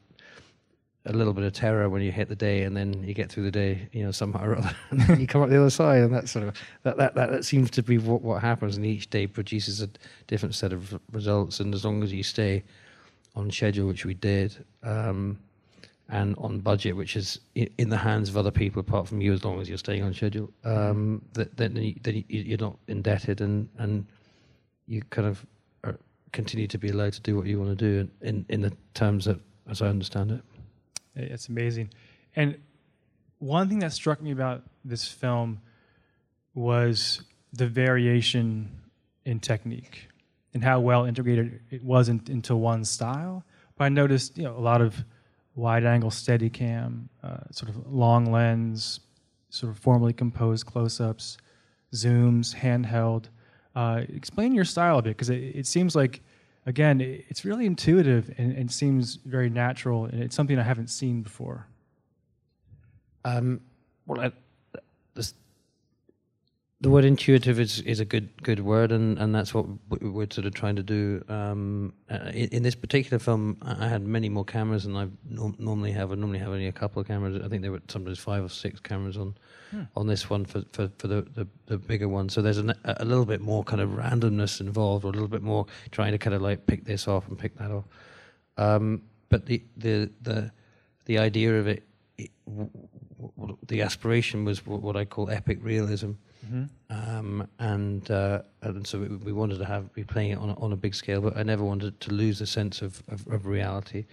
a 1.07 1.13
little 1.13 1.33
bit 1.33 1.45
of 1.45 1.53
terror 1.53 1.89
when 1.89 2.01
you 2.01 2.13
hit 2.13 2.29
the 2.29 2.37
day 2.37 2.63
and 2.63 2.77
then 2.77 3.03
you 3.03 3.13
get 3.13 3.31
through 3.31 3.43
the 3.43 3.51
day, 3.51 3.89
you 3.93 4.05
know, 4.05 4.13
somehow 4.13 4.45
or 4.45 4.57
other, 4.59 4.77
and 4.91 5.01
then 5.01 5.21
you 5.21 5.27
come 5.27 5.43
up 5.43 5.49
the 5.49 5.59
other 5.59 5.71
side, 5.71 6.03
and 6.03 6.15
that 6.15 6.29
sort 6.29 6.47
of 6.47 6.57
that 6.83 6.97
that 6.97 7.15
that, 7.15 7.31
that 7.31 7.45
seems 7.45 7.71
to 7.71 7.83
be 7.83 7.99
what, 7.99 8.23
what 8.23 8.41
happens, 8.41 8.77
and 8.77 8.87
each 8.87 9.11
day 9.11 9.27
produces 9.27 9.83
a 9.83 9.89
different 10.27 10.55
set 10.55 10.73
of 10.73 10.99
results, 11.13 11.61
and 11.61 11.75
as 11.75 11.85
long 11.85 12.03
as 12.03 12.13
you 12.13 12.23
stay 12.23 12.63
on 13.35 13.51
schedule, 13.51 13.89
which 13.89 14.05
we 14.05 14.15
did, 14.15 14.65
um, 14.83 15.39
and 16.09 16.37
on 16.39 16.61
budget, 16.61 16.95
which 16.95 17.17
is 17.17 17.41
in 17.55 17.89
the 17.89 17.97
hands 17.97 18.29
of 18.29 18.37
other 18.37 18.51
people 18.51 18.81
apart 18.81 19.09
from 19.09 19.21
you, 19.21 19.33
as 19.33 19.45
long 19.45 19.61
as 19.61 19.69
you're 19.69 19.79
staying 19.79 20.03
on 20.03 20.13
schedule, 20.15 20.51
um, 20.65 21.23
that 21.33 21.57
then 21.57 21.75
you, 21.77 21.95
then 22.03 22.25
you're 22.29 22.59
not 22.59 22.77
indebted, 22.89 23.41
and 23.41 23.69
and 23.79 24.07
you 24.87 25.03
kind 25.11 25.27
of 25.27 25.45
continue 26.33 26.67
to 26.67 26.79
be 26.79 26.89
allowed 26.89 27.13
to 27.13 27.21
do 27.21 27.37
what 27.37 27.47
you 27.47 27.59
want 27.59 27.77
to 27.77 27.77
do 27.77 28.09
in 28.23 28.45
in 28.49 28.61
the 28.63 28.73
terms 28.95 29.25
that, 29.27 29.39
as 29.69 29.83
I 29.83 29.89
understand 29.89 30.31
it. 30.31 30.41
It's 31.15 31.49
amazing. 31.49 31.91
And 32.37 32.57
one 33.39 33.69
thing 33.69 33.81
that 33.81 33.93
struck 33.93 34.23
me 34.23 34.31
about 34.31 34.63
this 34.85 35.07
film 35.07 35.61
was 36.55 37.23
the 37.53 37.67
variation 37.67 38.71
in 39.25 39.41
technique 39.41 40.09
and 40.55 40.63
how 40.63 40.81
well 40.81 41.05
integrated 41.05 41.61
it 41.71 41.83
was 41.83 42.09
in, 42.09 42.23
into 42.29 42.57
one 42.57 42.85
style. 42.85 43.45
But 43.77 43.85
I 43.85 43.89
noticed, 43.89 44.37
you 44.37 44.45
know, 44.45 44.57
a 44.57 44.61
lot 44.61 44.81
of 44.81 45.05
wide-angle 45.55 46.11
Steadicam, 46.11 47.09
uh, 47.23 47.39
sort 47.51 47.69
of 47.69 47.93
long 47.93 48.33
lens, 48.33 49.01
sort 49.51 49.71
of 49.71 49.79
formally 49.79 50.13
composed 50.13 50.67
close-ups, 50.67 51.37
zooms, 51.93 52.55
handheld. 52.55 53.27
Uh, 53.75 54.03
explain 54.09 54.55
your 54.55 54.65
style 54.65 54.99
a 54.99 55.03
bit, 55.03 55.11
because 55.11 55.31
it, 55.31 55.37
it 55.37 55.67
seems 55.67 55.95
like 55.95 56.23
again, 56.67 57.01
it's 57.01 57.45
really 57.45 57.67
intuitive 57.67 58.33
and, 58.39 58.53
and, 58.53 58.71
seems 58.71 59.17
very 59.17 59.51
natural, 59.51 60.05
and 60.05 60.23
it's 60.23 60.37
something 60.37 60.59
I 60.59 60.63
haven't 60.63 60.89
seen 60.89 61.23
before. 61.23 61.67
Um, 63.25 63.61
well, 64.07 64.21
I, 64.21 64.33
this, 65.15 65.35
the 66.83 66.91
word 66.91 67.05
intuitive 67.05 67.61
is, 67.61 67.81
is 67.83 68.01
a 68.01 68.05
good 68.05 68.43
good 68.43 68.59
word, 68.59 68.91
and, 68.91 69.17
and 69.19 69.33
that's 69.33 69.55
what 69.55 69.67
we're 69.89 70.27
sort 70.29 70.47
of 70.47 70.53
trying 70.53 70.75
to 70.75 70.83
do. 70.83 71.25
Um, 71.29 71.93
uh, 72.11 72.31
in, 72.35 72.49
in, 72.49 72.63
this 72.65 72.75
particular 72.75 73.21
film, 73.21 73.57
I 73.63 73.87
had 73.87 74.05
many 74.05 74.29
more 74.29 74.45
cameras 74.45 74.83
than 74.83 74.97
I 74.97 75.07
normally 75.31 75.93
have. 75.93 76.11
I 76.11 76.17
normally 76.17 76.41
have 76.41 76.49
only 76.49 76.67
a 76.67 76.73
couple 76.73 77.01
of 77.01 77.07
cameras. 77.07 77.41
I 77.43 77.49
think 77.49 77.63
there 77.63 77.71
were 77.71 77.83
sometimes 77.87 78.19
five 78.19 78.45
or 78.45 78.49
six 78.49 78.81
cameras 78.81 79.17
on 79.17 79.37
hmm. 79.71 79.83
on 79.95 80.09
this 80.09 80.29
one 80.29 80.45
for, 80.45 80.65
for, 80.73 80.91
for 80.99 81.07
the, 81.07 81.23
the, 81.35 81.47
the, 81.67 81.79
bigger 81.79 82.09
one. 82.09 82.29
So 82.29 82.43
there's 82.43 82.59
an, 82.59 82.75
a 82.85 83.05
little 83.05 83.27
bit 83.27 83.41
more 83.41 83.63
kind 83.63 83.81
of 83.81 83.91
randomness 83.91 84.61
involved, 84.61 85.05
or 85.05 85.09
a 85.09 85.13
little 85.13 85.29
bit 85.29 85.43
more 85.43 85.67
trying 85.93 86.11
to 86.11 86.19
kind 86.19 86.35
of 86.35 86.43
like 86.43 86.67
pick 86.67 86.85
this 86.85 87.07
off 87.07 87.29
and 87.29 87.39
pick 87.39 87.57
that 87.59 87.71
off. 87.71 87.85
Um, 88.57 89.03
but 89.29 89.47
the, 89.47 89.63
the 89.77 90.11
the 90.23 90.51
the 91.05 91.19
idea 91.19 91.61
of 91.61 91.69
it, 91.69 91.85
it 92.19 92.31
w- 92.45 92.71
w- 93.39 93.59
the 93.69 93.83
aspiration 93.83 94.45
was 94.45 94.67
what, 94.67 94.83
what 94.83 94.97
I 94.97 95.05
call 95.05 95.31
epic 95.31 95.59
realism. 95.63 96.15
Mm-hmm. 96.53 97.17
Um, 97.17 97.49
and 97.59 98.11
uh, 98.11 98.43
and 98.61 98.87
so 98.87 98.99
we, 98.99 99.09
we, 99.09 99.33
wanted 99.33 99.59
to 99.59 99.65
have 99.65 99.93
be 99.95 100.05
playing 100.05 100.33
it 100.33 100.39
on 100.39 100.51
a, 100.51 100.61
on 100.61 100.73
a 100.73 100.77
big 100.77 100.95
scale, 100.95 101.21
but 101.21 101.37
I 101.37 101.43
never 101.43 101.65
wanted 101.65 101.99
to 102.01 102.13
lose 102.13 102.39
the 102.39 102.47
sense 102.47 102.83
of, 102.83 103.03
of, 103.09 103.27
of 103.29 103.47
reality 103.47 104.05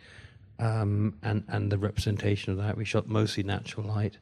um, 0.58 1.15
and 1.22 1.43
and 1.50 1.72
the 1.72 1.77
representation 1.77 2.53
of 2.53 2.60
that. 2.60 2.77
We 2.77 2.86
shot 2.86 3.08
mostly 3.08 3.43
natural 3.43 3.88
light, 3.88 4.17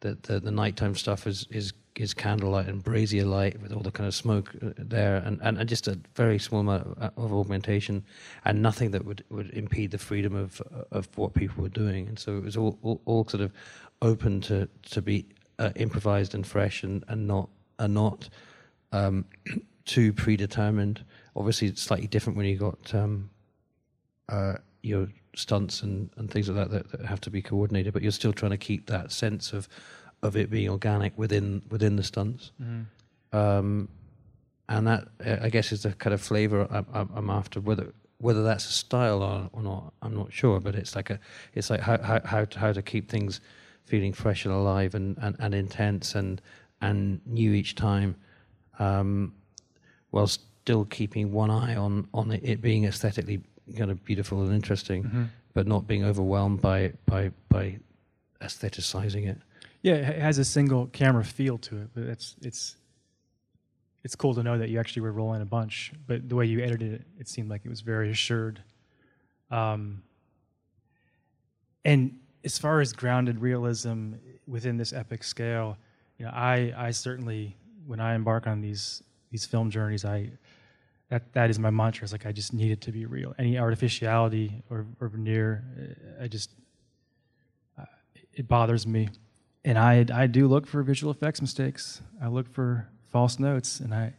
the, 0.00 0.16
the, 0.22 0.40
the 0.40 0.50
nighttime 0.50 0.94
stuff 0.94 1.26
is, 1.26 1.46
is, 1.50 1.72
is 1.94 2.12
candlelight 2.12 2.66
and 2.66 2.82
brazier 2.82 3.24
light 3.24 3.60
with 3.60 3.72
all 3.72 3.80
the 3.80 3.90
kind 3.90 4.06
of 4.06 4.14
smoke 4.14 4.54
uh, 4.62 4.70
there 4.76 5.16
and, 5.16 5.40
and, 5.42 5.58
and 5.58 5.68
just 5.68 5.88
a 5.88 5.98
very 6.14 6.38
small 6.38 6.60
amount 6.60 6.86
of, 6.86 7.02
uh, 7.02 7.10
of 7.16 7.32
augmentation 7.32 8.04
and 8.44 8.62
nothing 8.62 8.90
that 8.90 9.04
would, 9.04 9.24
would 9.30 9.50
impede 9.50 9.90
the 9.90 9.98
freedom 9.98 10.34
of, 10.34 10.60
of 10.90 11.08
what 11.16 11.34
people 11.34 11.62
were 11.62 11.68
doing. 11.68 12.08
And 12.08 12.18
so 12.18 12.36
it 12.36 12.44
was 12.44 12.56
all, 12.56 12.78
all, 12.82 13.00
all 13.06 13.26
sort 13.26 13.42
of 13.42 13.52
open 14.02 14.40
to, 14.42 14.68
to 14.90 15.00
be 15.00 15.26
uh, 15.58 15.70
improvised 15.76 16.34
and 16.34 16.46
fresh 16.46 16.82
and, 16.82 17.04
and 17.08 17.26
not, 17.26 17.48
and 17.78 17.94
not 17.94 18.28
um, 18.92 19.24
too 19.84 20.12
predetermined. 20.12 21.04
Obviously, 21.34 21.68
it's 21.68 21.82
slightly 21.82 22.06
different 22.06 22.36
when 22.36 22.46
you 22.46 22.56
got 22.56 22.94
um, 22.94 23.30
uh, 24.28 24.54
your 24.82 25.08
stunts 25.34 25.82
and, 25.82 26.10
and 26.16 26.30
things 26.30 26.48
like 26.48 26.56
that, 26.56 26.70
that, 26.70 26.92
that 26.92 27.06
have 27.06 27.20
to 27.22 27.30
be 27.30 27.42
coordinated, 27.42 27.92
but 27.92 28.02
you're 28.02 28.12
still 28.12 28.32
trying 28.32 28.52
to 28.52 28.58
keep 28.58 28.86
that 28.86 29.12
sense 29.12 29.52
of 29.52 29.68
of 30.22 30.34
it 30.34 30.50
being 30.50 30.68
organic 30.68 31.16
within 31.18 31.62
within 31.70 31.96
the 31.96 32.02
stunts. 32.02 32.52
Mm. 32.60 32.86
Um, 33.32 33.88
and 34.68 34.86
that 34.86 35.08
I 35.24 35.48
guess 35.48 35.72
is 35.72 35.82
the 35.82 35.92
kind 35.92 36.12
of 36.14 36.20
flavor 36.20 36.66
I'm, 36.70 37.10
I'm, 37.14 37.30
after. 37.30 37.60
Whether 37.60 37.92
whether 38.18 38.42
that's 38.42 38.68
a 38.68 38.72
style 38.72 39.22
or, 39.22 39.48
or, 39.52 39.62
not, 39.62 39.92
I'm 40.02 40.16
not 40.16 40.32
sure. 40.32 40.58
But 40.58 40.74
it's 40.74 40.96
like 40.96 41.10
a 41.10 41.20
it's 41.54 41.70
like 41.70 41.80
how 41.80 41.98
how 42.02 42.20
how 42.24 42.44
to, 42.44 42.58
how 42.58 42.72
to 42.72 42.82
keep 42.82 43.08
things 43.08 43.40
feeling 43.86 44.12
fresh 44.12 44.44
and 44.44 44.52
alive 44.52 44.94
and, 44.94 45.16
and, 45.18 45.36
and 45.38 45.54
intense 45.54 46.14
and 46.14 46.42
and 46.82 47.20
new 47.24 47.52
each 47.52 47.74
time, 47.74 48.14
um, 48.78 49.32
while 50.10 50.26
still 50.26 50.84
keeping 50.84 51.32
one 51.32 51.50
eye 51.50 51.74
on 51.74 52.06
on 52.12 52.30
it, 52.32 52.60
being 52.60 52.84
aesthetically 52.84 53.40
kind 53.76 53.90
of 53.90 54.04
beautiful 54.04 54.42
and 54.42 54.52
interesting, 54.52 55.04
mm-hmm. 55.04 55.24
but 55.54 55.66
not 55.66 55.86
being 55.86 56.04
overwhelmed 56.04 56.60
by 56.60 56.92
by 57.06 57.30
by 57.48 57.78
aestheticizing 58.42 59.26
it. 59.26 59.38
Yeah, 59.82 59.94
it 59.94 60.20
has 60.20 60.38
a 60.38 60.44
single 60.44 60.86
camera 60.88 61.24
feel 61.24 61.58
to 61.58 61.78
it, 61.78 61.88
but 61.94 62.04
it's 62.04 62.36
it's 62.42 62.76
it's 64.04 64.14
cool 64.14 64.34
to 64.34 64.42
know 64.42 64.58
that 64.58 64.68
you 64.68 64.78
actually 64.78 65.02
were 65.02 65.12
rolling 65.12 65.42
a 65.42 65.46
bunch. 65.46 65.92
But 66.06 66.28
the 66.28 66.34
way 66.34 66.46
you 66.46 66.60
edited 66.60 66.92
it, 66.92 67.02
it 67.18 67.28
seemed 67.28 67.48
like 67.48 67.62
it 67.64 67.68
was 67.68 67.80
very 67.80 68.10
assured. 68.10 68.62
Um, 69.50 70.02
and 71.84 72.18
as 72.46 72.56
far 72.58 72.80
as 72.80 72.92
grounded 72.92 73.40
realism 73.40 74.12
within 74.46 74.76
this 74.78 74.92
epic 74.92 75.24
scale, 75.24 75.76
you 76.18 76.24
know, 76.24 76.30
I 76.32 76.72
I 76.76 76.90
certainly 76.92 77.56
when 77.86 78.00
I 78.00 78.14
embark 78.14 78.46
on 78.46 78.60
these 78.62 79.02
these 79.30 79.44
film 79.44 79.68
journeys, 79.70 80.04
I 80.04 80.30
that 81.10 81.32
that 81.32 81.50
is 81.50 81.58
my 81.58 81.70
mantra. 81.70 82.04
It's 82.04 82.12
like 82.12 82.24
I 82.24 82.32
just 82.32 82.54
need 82.54 82.70
it 82.70 82.80
to 82.82 82.92
be 82.92 83.04
real. 83.04 83.34
Any 83.36 83.58
artificiality 83.58 84.62
or, 84.70 84.86
or 85.00 85.08
veneer, 85.08 85.64
I 86.22 86.28
just 86.28 86.50
uh, 87.78 87.84
it 88.32 88.46
bothers 88.46 88.86
me, 88.86 89.08
and 89.64 89.76
I 89.76 90.06
I 90.14 90.28
do 90.28 90.46
look 90.46 90.66
for 90.68 90.82
visual 90.84 91.10
effects 91.10 91.42
mistakes. 91.42 92.00
I 92.22 92.28
look 92.28 92.48
for 92.48 92.88
false 93.10 93.40
notes, 93.40 93.80
and 93.80 93.92
I, 93.92 94.14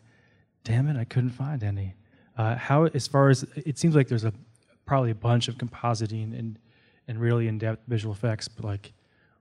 damn 0.66 0.88
it, 0.90 0.98
I 0.98 1.06
couldn't 1.06 1.32
find 1.32 1.64
any. 1.64 1.96
Uh, 2.38 2.56
how 2.56 2.86
as 2.86 3.08
far 3.08 3.30
as 3.30 3.46
it 3.56 3.78
seems 3.80 3.96
like 3.96 4.10
there's 4.10 4.26
a 4.26 4.34
probably 4.86 5.12
a 5.12 5.16
bunch 5.16 5.48
of 5.48 5.56
compositing 5.56 6.38
and 6.38 6.60
and 7.08 7.20
really 7.20 7.48
in-depth 7.48 7.84
visual 7.88 8.14
effects, 8.14 8.48
but 8.48 8.66
like, 8.66 8.94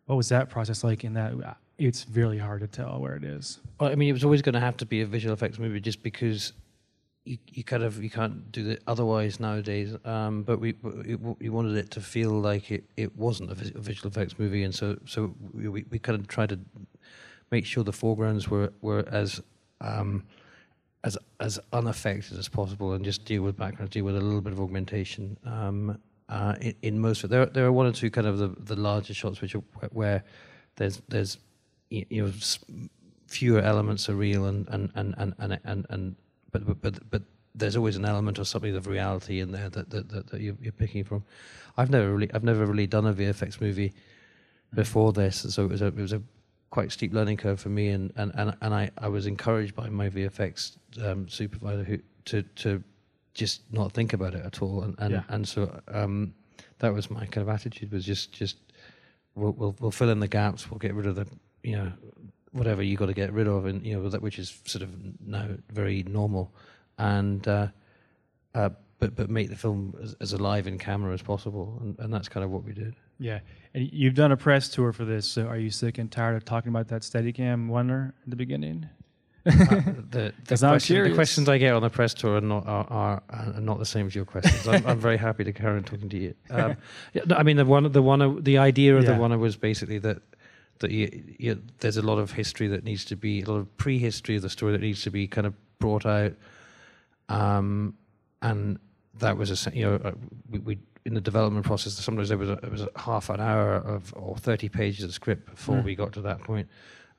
what 0.07 0.17
was 0.17 0.29
that 0.29 0.49
process 0.49 0.85
like? 0.85 1.05
In 1.05 1.15
that, 1.15 1.57
it's 1.79 2.07
really 2.13 2.39
hard 2.39 2.61
to 2.61 2.67
tell 2.67 3.01
where 3.01 3.17
it 3.17 3.25
is. 3.25 3.61
Well, 3.81 3.91
I 3.91 3.95
mean, 3.97 4.09
it 4.09 4.13
was 4.13 4.25
always 4.25 4.43
going 4.43 4.55
to 4.55 4.61
have 4.61 4.77
to 4.79 4.87
be 4.87 5.01
a 5.03 5.07
visual 5.07 5.35
effects 5.35 5.59
movie, 5.59 5.81
just 5.81 6.03
because 6.03 6.53
you, 7.25 7.39
you 7.49 7.65
kind 7.65 7.83
of 7.83 8.03
you 8.03 8.09
can't 8.09 8.51
do 8.53 8.71
it 8.71 8.83
otherwise 8.87 9.41
nowadays. 9.41 9.97
Um, 10.05 10.43
but 10.43 10.61
we 10.61 10.75
we 11.41 11.49
wanted 11.49 11.77
it 11.77 11.91
to 11.93 12.01
feel 12.01 12.31
like 12.31 12.71
it, 12.71 12.85
it 12.97 13.17
wasn't 13.17 13.51
a 13.51 13.55
visual 13.55 14.09
effects 14.09 14.39
movie, 14.39 14.63
and 14.63 14.75
so 14.75 14.97
so 15.05 15.35
we, 15.53 15.69
we 15.69 15.99
kind 15.99 16.19
of 16.19 16.29
tried 16.29 16.51
to 16.51 16.61
make 17.51 17.67
sure 17.67 17.85
the 17.85 17.93
foregrounds 17.93 18.49
were 18.49 18.73
were 18.81 19.05
as 19.11 19.43
um, 19.81 20.23
as 21.03 21.19
as 21.41 21.59
unaffected 21.73 22.39
as 22.39 22.49
possible, 22.49 22.93
and 22.93 23.05
just 23.05 23.25
deal 23.25 23.43
with 23.43 23.57
backgrounds, 23.57 23.93
deal 23.93 24.05
with 24.05 24.17
a 24.17 24.21
little 24.21 24.41
bit 24.41 24.53
of 24.53 24.61
augmentation. 24.61 25.37
Um, 25.45 25.99
uh, 26.29 26.55
in, 26.61 26.75
in, 26.83 27.01
most 27.01 27.29
there 27.29 27.47
there 27.47 27.65
are 27.65 27.73
one 27.73 27.87
or 27.87 27.93
two 27.93 28.11
kind 28.11 28.27
of 28.27 28.39
the, 28.39 28.49
the 28.49 28.77
larger 28.77 29.15
shots 29.15 29.41
which 29.41 29.55
are 29.55 29.63
where 29.93 30.25
there's 30.77 31.01
there's 31.09 31.39
you 31.91 32.05
know 32.11 32.33
fewer 33.29 33.61
elements 33.61 34.09
are 34.09 34.15
real 34.15 34.47
and 34.47 34.69
and 34.69 34.91
and 34.95 35.15
and 35.19 35.35
and, 35.39 35.61
and, 35.65 35.87
and 35.91 36.17
but, 36.53 36.67
but 36.67 36.81
but 36.81 37.11
but 37.11 37.23
there's 37.55 37.77
always 37.77 37.97
an 37.97 38.05
element 38.05 38.39
or 38.39 38.45
something 38.45 38.77
of 38.77 38.87
reality 38.87 39.41
in 39.41 39.51
there 39.51 39.71
that 39.71 39.91
that, 39.91 40.09
that, 40.11 40.27
that 40.29 40.41
you're, 40.41 40.57
you're, 40.61 40.73
picking 40.73 41.05
from. 41.05 41.25
I've 41.77 41.91
never 41.91 42.13
really 42.13 42.33
I've 42.33 42.45
never 42.45 42.67
really 42.67 42.87
done 42.87 43.07
a 43.07 43.15
VFX 43.15 43.61
movie 43.61 43.95
before 44.75 45.13
this, 45.13 45.47
so 45.49 45.65
it 45.65 45.71
was 45.71 45.83
a 45.83 45.87
it 45.87 45.97
was 45.97 46.13
a 46.13 46.23
quite 46.71 46.93
steep 46.93 47.15
learning 47.15 47.39
curve 47.39 47.61
for 47.61 47.71
me, 47.71 47.89
and 47.89 48.13
and 48.17 48.33
and, 48.35 48.57
and 48.61 48.75
I, 48.75 48.91
I 48.99 49.09
was 49.09 49.27
encouraged 49.27 49.75
by 49.75 49.89
my 49.89 50.09
VFX 50.09 50.77
um, 51.05 51.29
supervisor 51.29 51.85
who 51.85 51.99
to 52.27 52.43
to 52.43 52.83
just 53.37 53.63
not 53.71 53.93
think 53.93 54.13
about 54.13 54.35
it 54.35 54.45
at 54.45 54.63
all, 54.63 54.83
and 54.83 54.95
and, 54.99 55.13
yeah. 55.13 55.23
and 55.29 55.47
so 55.47 55.81
um, 55.89 56.35
that 56.79 56.93
was 56.93 57.11
my 57.11 57.27
kind 57.27 57.47
of 57.47 57.49
attitude 57.49 57.93
was 57.93 58.05
just 58.05 58.33
just 58.33 58.57
we'll, 59.35 59.53
we'll 59.53 59.77
we'll 59.79 59.91
fill 59.91 60.11
in 60.11 60.21
the 60.21 60.29
gaps, 60.29 60.71
we'll 60.71 60.79
get 60.79 60.95
rid 60.95 61.07
of 61.07 61.15
the 61.15 61.27
you 61.63 61.77
know 61.77 61.93
whatever 62.53 62.83
you 62.83 62.97
got 62.97 63.07
to 63.07 63.15
get 63.15 63.33
rid 63.33 63.47
of, 63.47 63.67
and 63.67 63.87
you 63.87 63.95
know 63.95 64.09
that 64.09 64.23
which 64.23 64.39
is 64.39 64.59
sort 64.65 64.83
of 64.83 64.91
now 65.25 65.47
very 65.71 66.03
normal, 66.05 66.53
and 66.99 67.47
uh, 67.47 67.69
uh, 68.55 68.71
but 68.99 69.15
but 69.15 69.29
make 69.29 69.51
the 69.51 69.57
film 69.57 69.95
as, 70.03 70.17
as, 70.21 70.33
alive 70.33 70.67
in 70.67 70.79
camera 70.79 71.13
as 71.13 71.23
possible, 71.23 71.79
and, 71.83 71.99
and 71.99 72.13
that's 72.13 72.29
kind 72.29 72.43
of 72.43 72.51
what 72.51 72.65
we 72.65 72.73
did. 72.73 72.97
Yeah, 73.19 73.41
and 73.75 73.89
you've 73.93 74.15
done 74.15 74.33
a 74.33 74.37
press 74.37 74.69
tour 74.69 74.93
for 74.93 75.05
this, 75.05 75.27
so 75.27 75.47
are 75.47 75.59
you 75.59 75.71
sick 75.71 75.99
and 75.99 76.11
tired 76.11 76.37
of 76.37 76.45
talking 76.45 76.71
about 76.71 76.89
that 76.89 77.03
Steadicam 77.03 77.69
wonder 77.69 78.15
in 78.25 78.31
the 78.31 78.37
beginning? 78.37 78.89
Uh, 79.47 79.51
the, 80.11 80.33
the, 80.45 80.57
question, 80.57 81.05
the, 81.05 81.15
questions 81.15 81.49
I 81.49 81.59
get 81.59 81.73
on 81.73 81.83
the 81.83 81.91
press 81.91 82.15
tour 82.15 82.37
are 82.37 82.41
not 82.41 82.67
are, 82.67 82.87
are, 82.91 83.23
are 83.31 83.61
not 83.61 83.79
the 83.79 83.87
same 83.87 84.07
as 84.07 84.15
your 84.15 84.25
questions. 84.25 84.67
I'm, 84.67 84.85
I'm, 84.87 84.99
very 84.99 85.17
happy 85.17 85.45
to 85.45 85.53
carry 85.53 85.77
on 85.77 85.85
talking 85.85 86.09
to 86.09 86.19
you. 86.19 86.35
Um, 86.51 86.77
yeah, 87.13 87.23
I 87.37 87.43
mean, 87.43 87.57
the 87.57 87.65
one, 87.65 87.91
the 87.93 88.03
one, 88.03 88.43
the 88.43 88.59
idea 88.59 88.97
of 88.97 89.05
yeah. 89.05 89.13
the 89.13 89.21
one 89.21 89.39
was 89.39 89.57
basically 89.57 89.99
that 89.99 90.23
that 90.79 90.91
you, 90.91 91.35
you, 91.39 91.63
there's 91.81 91.97
a 91.97 92.03
lot 92.03 92.19
of 92.19 92.33
history 92.33 92.69
that 92.69 92.85
needs 92.85 93.05
to 93.07 93.17
be 93.17 93.43
a 93.43 93.51
lot 93.51 93.59
of 93.59 93.77
prehistory 93.77 94.37
of 94.37 94.43
the 94.43 94.51
story 94.51 94.73
that 94.73 94.81
needs 94.81 95.03
to 95.03 95.11
be 95.11 95.27
kind 95.27 95.47
of 95.47 95.55
brought 95.79 96.07
out, 96.07 96.33
um, 97.29 97.95
and 98.43 98.79
that 99.19 99.37
was 99.37 99.67
a 99.67 99.77
you 99.77 99.85
know 99.85 99.95
uh, 99.97 100.13
we, 100.51 100.59
we, 100.61 100.79
in 101.05 101.15
the 101.15 101.21
development 101.21 101.65
process 101.65 101.95
sometimes 101.95 102.29
there 102.29 102.39
was 102.39 102.51
a, 102.51 102.55
it 102.55 102.71
was 102.71 102.83
a 102.83 102.91
half 102.97 103.31
an 103.31 103.41
hour 103.41 103.77
of 103.77 104.13
or 104.17 104.37
30 104.37 104.69
pages 104.69 105.05
of 105.05 105.15
script 105.15 105.49
before 105.51 105.77
mm. 105.77 105.85
we 105.85 105.95
got 105.95 106.13
to 106.13 106.21
that 106.21 106.41
point 106.41 106.69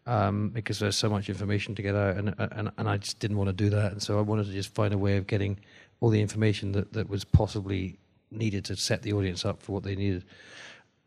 um, 0.07 0.49
because 0.49 0.79
there's 0.79 0.97
so 0.97 1.09
much 1.09 1.29
information 1.29 1.75
to 1.75 1.81
get 1.83 1.93
out 1.93 2.17
and, 2.17 2.33
and 2.37 2.71
and 2.77 2.89
I 2.89 2.97
just 2.97 3.19
didn't 3.19 3.37
want 3.37 3.49
to 3.49 3.53
do 3.53 3.69
that 3.69 3.91
and 3.91 4.01
so 4.01 4.17
I 4.17 4.21
wanted 4.21 4.47
to 4.47 4.53
just 4.53 4.73
find 4.73 4.93
a 4.93 4.97
way 4.97 5.17
of 5.17 5.27
getting 5.27 5.59
all 5.99 6.09
the 6.09 6.21
information 6.21 6.71
that, 6.71 6.93
that 6.93 7.09
was 7.09 7.23
possibly 7.23 7.99
needed 8.31 8.65
to 8.65 8.75
set 8.75 9.01
the 9.01 9.13
audience 9.13 9.45
up 9.45 9.61
for 9.61 9.73
what 9.73 9.83
they 9.83 9.95
needed 9.95 10.23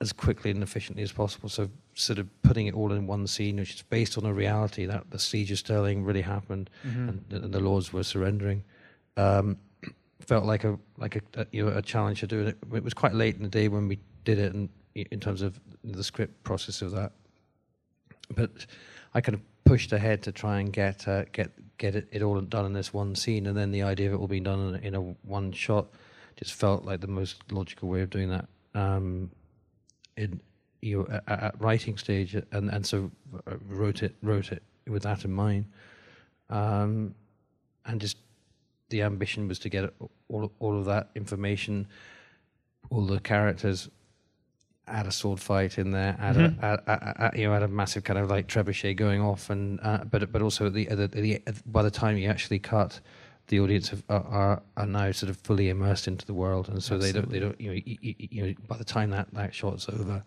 as 0.01 0.13
quickly 0.13 0.51
and 0.51 0.63
efficiently 0.63 1.03
as 1.03 1.13
possible. 1.13 1.49
So 1.49 1.69
sort 1.95 2.19
of 2.19 2.29
putting 2.43 2.67
it 2.67 2.75
all 2.75 2.93
in 2.93 3.07
one 3.07 3.27
scene, 3.27 3.57
which 3.57 3.75
is 3.75 3.83
based 3.83 4.17
on 4.17 4.25
a 4.25 4.33
reality 4.33 4.87
that 4.87 5.11
the 5.11 5.19
siege 5.19 5.51
of 5.53 5.59
Stirling 5.59 6.05
really 6.05 6.23
happened 6.23 6.71
mm-hmm. 6.87 7.09
and, 7.09 7.25
and, 7.31 7.53
the 7.53 7.61
Lords 7.61 7.93
were 7.93 8.03
surrendering. 8.03 8.65
Um, 9.17 9.59
felt 10.21 10.45
like 10.45 10.65
a 10.65 10.79
like 10.97 11.17
a, 11.17 11.21
a, 11.35 11.47
you 11.51 11.65
know 11.65 11.77
a 11.77 11.83
challenge 11.83 12.21
to 12.21 12.27
do 12.27 12.47
it. 12.47 12.59
It 12.73 12.85
was 12.85 12.95
quite 12.95 13.15
late 13.15 13.37
in 13.37 13.43
the 13.43 13.49
day 13.49 13.69
when 13.69 13.89
we 13.89 13.99
did 14.25 14.39
it, 14.39 14.55
and 14.55 14.69
in 14.95 15.21
terms 15.21 15.43
of 15.43 15.61
the 15.85 16.05
script 16.05 16.43
process 16.45 16.83
of 16.83 16.93
that. 16.93 17.13
But 18.35 18.67
I 19.15 19.21
kind 19.21 19.35
of 19.35 19.43
pushed 19.65 19.93
ahead 19.93 20.23
to 20.23 20.33
try 20.33 20.61
and 20.61 20.73
get 20.73 21.07
uh, 21.07 21.25
get 21.33 21.51
get 21.79 21.97
it, 21.97 22.09
it 22.13 22.23
all 22.23 22.41
done 22.41 22.67
in 22.67 22.73
this 22.73 22.93
one 22.93 23.15
scene, 23.15 23.47
and 23.47 23.57
then 23.57 23.71
the 23.71 23.83
idea 23.83 24.09
of 24.09 24.15
it 24.15 24.17
all 24.17 24.29
being 24.29 24.45
done 24.45 24.75
in, 24.75 24.85
in 24.85 24.95
a 24.95 25.01
one 25.01 25.53
shot 25.53 25.87
just 26.37 26.55
felt 26.55 26.85
like 26.85 27.01
the 27.01 27.07
most 27.07 27.43
logical 27.53 27.89
way 27.89 28.03
of 28.03 28.11
doing 28.11 28.31
that. 28.31 28.47
Um, 28.75 29.31
in 30.17 30.41
you 30.81 30.99
know 30.99 31.21
at, 31.27 31.43
at, 31.43 31.61
writing 31.61 31.97
stage, 31.99 32.35
and 32.35 32.71
and 32.71 32.87
so 32.87 33.11
uh, 33.47 33.57
wrote 33.69 34.03
it 34.03 34.15
wrote 34.23 34.53
it 34.53 34.63
with 34.87 35.03
that 35.03 35.25
in 35.25 35.33
mind, 35.33 35.67
um, 36.49 37.15
and 37.87 38.01
just 38.01 38.17
the 38.89 39.03
ambition 39.03 39.49
was 39.49 39.59
to 39.61 39.69
get 39.69 39.93
all 40.29 40.53
all 40.59 40.79
of 40.79 40.85
that 40.87 41.11
information, 41.15 41.87
all 42.91 43.07
the 43.07 43.21
characters, 43.21 43.89
add 44.91 45.07
a 45.07 45.13
sword 45.13 45.41
fight 45.41 45.79
in 45.79 45.93
there, 45.93 46.17
add, 46.21 46.37
mm-hmm. 46.37 46.65
a, 46.65 46.83
add, 46.87 47.15
add, 47.19 47.39
you 47.39 47.47
know, 47.47 47.55
add 47.55 47.63
a 47.63 47.69
massive 47.69 48.05
kind 48.05 48.19
of 48.19 48.29
like 48.29 48.47
trebuchet 48.49 48.97
going 48.97 49.21
off, 49.21 49.51
and 49.51 49.81
uh, 49.83 50.05
but 50.05 50.31
but 50.33 50.43
also 50.43 50.69
the, 50.69 50.87
the, 50.87 51.07
the, 51.09 51.43
by 51.67 51.83
the 51.83 51.91
time 51.91 52.17
you 52.17 52.29
actually 52.29 52.59
cut, 52.59 53.01
the 53.49 53.61
audience 53.61 53.89
have, 53.89 54.03
are 54.09 54.63
are 54.77 54.87
now 54.87 55.11
sort 55.13 55.31
of 55.31 55.37
fully 55.39 55.69
immersed 55.69 56.09
into 56.09 56.27
the 56.27 56.35
world, 56.35 56.69
and 56.69 56.83
so 56.83 56.97
Absolutely. 56.97 57.13
they 57.13 57.21
don't 57.21 57.31
they 57.31 57.41
don't 57.41 57.61
you 57.61 57.71
know 57.71 57.81
you, 57.85 58.15
you, 58.19 58.47
know 58.47 58.55
by 58.69 58.77
the 58.77 58.85
time 58.85 59.11
that 59.11 59.33
that 59.35 59.55
shot's 59.55 59.89
over, 59.89 60.23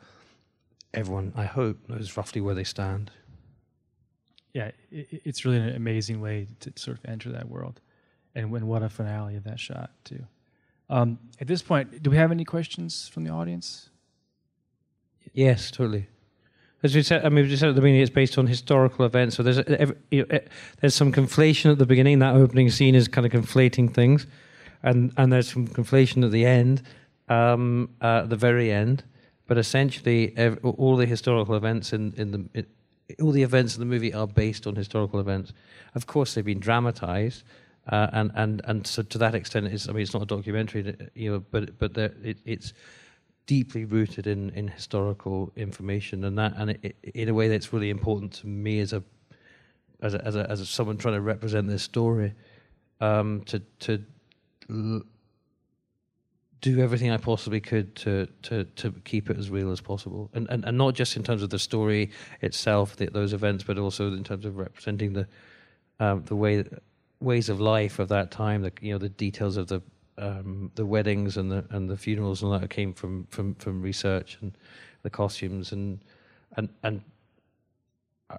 everyone 0.93 1.33
I 1.35 1.45
hope 1.45 1.77
knows 1.87 2.15
roughly 2.17 2.41
where 2.41 2.55
they 2.55 2.63
stand. 2.63 3.11
Yeah, 4.53 4.71
it, 4.91 5.21
it's 5.25 5.45
really 5.45 5.57
an 5.57 5.75
amazing 5.75 6.21
way 6.21 6.47
to 6.59 6.71
sort 6.75 6.97
of 6.97 7.05
enter 7.09 7.31
that 7.31 7.49
world, 7.49 7.81
and 8.35 8.51
when 8.51 8.67
what 8.67 8.83
a 8.83 8.89
finale 8.89 9.35
of 9.35 9.43
that 9.45 9.59
shot 9.59 9.91
too. 10.03 10.25
Um, 10.89 11.17
at 11.39 11.47
this 11.47 11.61
point, 11.61 12.03
do 12.03 12.09
we 12.09 12.17
have 12.17 12.31
any 12.31 12.45
questions 12.45 13.07
from 13.07 13.23
the 13.23 13.31
audience? 13.31 13.89
Yes, 15.31 15.71
totally. 15.71 16.07
As 16.83 16.93
we 16.93 17.01
said, 17.01 17.25
I 17.25 17.29
mean, 17.29 17.47
we 17.47 17.55
said 17.55 17.69
at 17.69 17.75
the 17.75 17.81
beginning, 17.81 18.01
it's 18.01 18.09
based 18.09 18.37
on 18.37 18.45
historical 18.45 19.05
events. 19.05 19.37
So 19.37 19.43
there's 19.43 19.57
a, 19.57 19.95
you 20.11 20.25
know, 20.25 20.39
there's 20.81 20.93
some 20.93 21.13
conflation 21.13 21.71
at 21.71 21.77
the 21.77 21.85
beginning. 21.85 22.19
That 22.19 22.35
opening 22.35 22.69
scene 22.69 22.93
is 22.93 23.07
kind 23.07 23.25
of 23.25 23.31
conflating 23.31 23.93
things, 23.93 24.27
and 24.83 25.13
and 25.15 25.31
there's 25.31 25.49
some 25.49 25.65
conflation 25.65 26.25
at 26.25 26.31
the 26.31 26.45
end, 26.45 26.83
um, 27.29 27.89
uh, 28.01 28.23
at 28.23 28.29
the 28.29 28.35
very 28.35 28.69
end. 28.69 29.05
But 29.47 29.57
essentially, 29.57 30.33
ev- 30.35 30.59
all 30.61 30.97
the 30.97 31.05
historical 31.05 31.55
events 31.55 31.93
in 31.93 32.13
in 32.17 32.31
the 32.31 32.49
it, 32.53 32.67
all 33.21 33.31
the 33.31 33.43
events 33.43 33.75
in 33.75 33.79
the 33.79 33.85
movie 33.85 34.13
are 34.13 34.27
based 34.27 34.67
on 34.67 34.75
historical 34.75 35.21
events. 35.21 35.53
Of 35.95 36.05
course, 36.05 36.33
they've 36.33 36.43
been 36.43 36.59
dramatized, 36.59 37.43
uh, 37.87 38.07
and 38.11 38.29
and 38.35 38.61
and 38.65 38.85
so 38.85 39.03
to 39.03 39.17
that 39.19 39.35
extent, 39.35 39.67
it's 39.67 39.87
I 39.87 39.93
mean, 39.93 40.01
it's 40.01 40.13
not 40.13 40.23
a 40.23 40.25
documentary, 40.25 40.95
you 41.15 41.31
know, 41.31 41.43
but 41.49 41.79
but 41.79 41.97
it, 41.97 42.39
it's 42.43 42.73
deeply 43.45 43.85
rooted 43.85 44.27
in, 44.27 44.49
in 44.51 44.67
historical 44.67 45.51
information 45.55 46.23
and 46.23 46.37
that 46.37 46.53
and 46.57 46.71
it, 46.71 46.95
it, 47.03 47.15
in 47.15 47.29
a 47.29 47.33
way 47.33 47.47
that's 47.47 47.73
really 47.73 47.89
important 47.89 48.31
to 48.31 48.47
me 48.47 48.79
as 48.79 48.93
a 48.93 49.03
as 50.01 50.13
a, 50.13 50.25
as 50.25 50.35
a, 50.35 50.49
as 50.49 50.59
a 50.59 50.65
someone 50.65 50.97
trying 50.97 51.15
to 51.15 51.21
represent 51.21 51.67
this 51.67 51.83
story 51.83 52.33
um, 53.01 53.41
to 53.45 53.59
to 53.79 54.03
l- 54.69 55.01
do 56.61 56.79
everything 56.79 57.11
I 57.11 57.17
possibly 57.17 57.59
could 57.59 57.95
to 57.97 58.27
to 58.43 58.63
to 58.63 58.91
keep 59.03 59.29
it 59.29 59.37
as 59.37 59.49
real 59.49 59.71
as 59.71 59.81
possible. 59.81 60.29
And 60.33 60.47
and, 60.49 60.63
and 60.63 60.77
not 60.77 60.93
just 60.93 61.17
in 61.17 61.23
terms 61.23 61.43
of 61.43 61.49
the 61.49 61.59
story 61.59 62.11
itself 62.41 62.95
the, 62.95 63.07
those 63.07 63.33
events 63.33 63.63
but 63.65 63.77
also 63.77 64.13
in 64.13 64.23
terms 64.23 64.45
of 64.45 64.57
representing 64.57 65.13
the 65.13 65.27
um, 65.99 66.23
the 66.25 66.35
way 66.35 66.63
ways 67.19 67.49
of 67.49 67.59
life 67.59 67.99
of 67.99 68.09
that 68.09 68.31
time 68.31 68.61
the 68.61 68.71
you 68.81 68.93
know 68.93 68.99
the 68.99 69.09
details 69.09 69.57
of 69.57 69.67
the 69.67 69.81
um, 70.17 70.71
the 70.75 70.85
weddings 70.85 71.37
and 71.37 71.51
the 71.51 71.65
and 71.69 71.89
the 71.89 71.97
funerals 71.97 72.43
and 72.43 72.53
that 72.53 72.69
came 72.69 72.93
from 72.93 73.25
from 73.29 73.55
from 73.55 73.81
research 73.81 74.37
and 74.41 74.57
the 75.01 75.09
costumes 75.09 75.71
and 75.71 75.99
and 76.55 76.69
and 76.83 77.01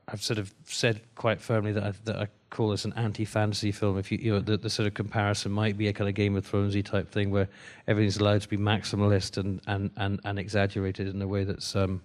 I've 0.08 0.22
sort 0.22 0.38
of 0.38 0.52
said 0.64 1.00
quite 1.14 1.40
firmly 1.40 1.72
that 1.72 1.82
I, 1.82 1.92
that 2.04 2.16
I 2.16 2.28
call 2.50 2.70
this 2.70 2.84
an 2.84 2.92
anti-fantasy 2.96 3.72
film. 3.72 3.98
If 3.98 4.10
you 4.10 4.18
you 4.18 4.32
know 4.32 4.40
the, 4.40 4.56
the 4.56 4.70
sort 4.70 4.86
of 4.86 4.94
comparison 4.94 5.52
might 5.52 5.76
be 5.76 5.88
a 5.88 5.92
kind 5.92 6.08
of 6.08 6.14
Game 6.14 6.36
of 6.36 6.50
Thronesy 6.50 6.84
type 6.84 7.10
thing 7.10 7.30
where 7.30 7.48
everything's 7.86 8.18
allowed 8.18 8.42
to 8.42 8.48
be 8.48 8.56
maximalist 8.56 9.36
and 9.36 9.60
and 9.66 9.90
and, 9.96 10.20
and 10.24 10.38
exaggerated 10.38 11.08
in 11.08 11.20
a 11.20 11.28
way 11.28 11.44
that's 11.44 11.76
um 11.76 12.02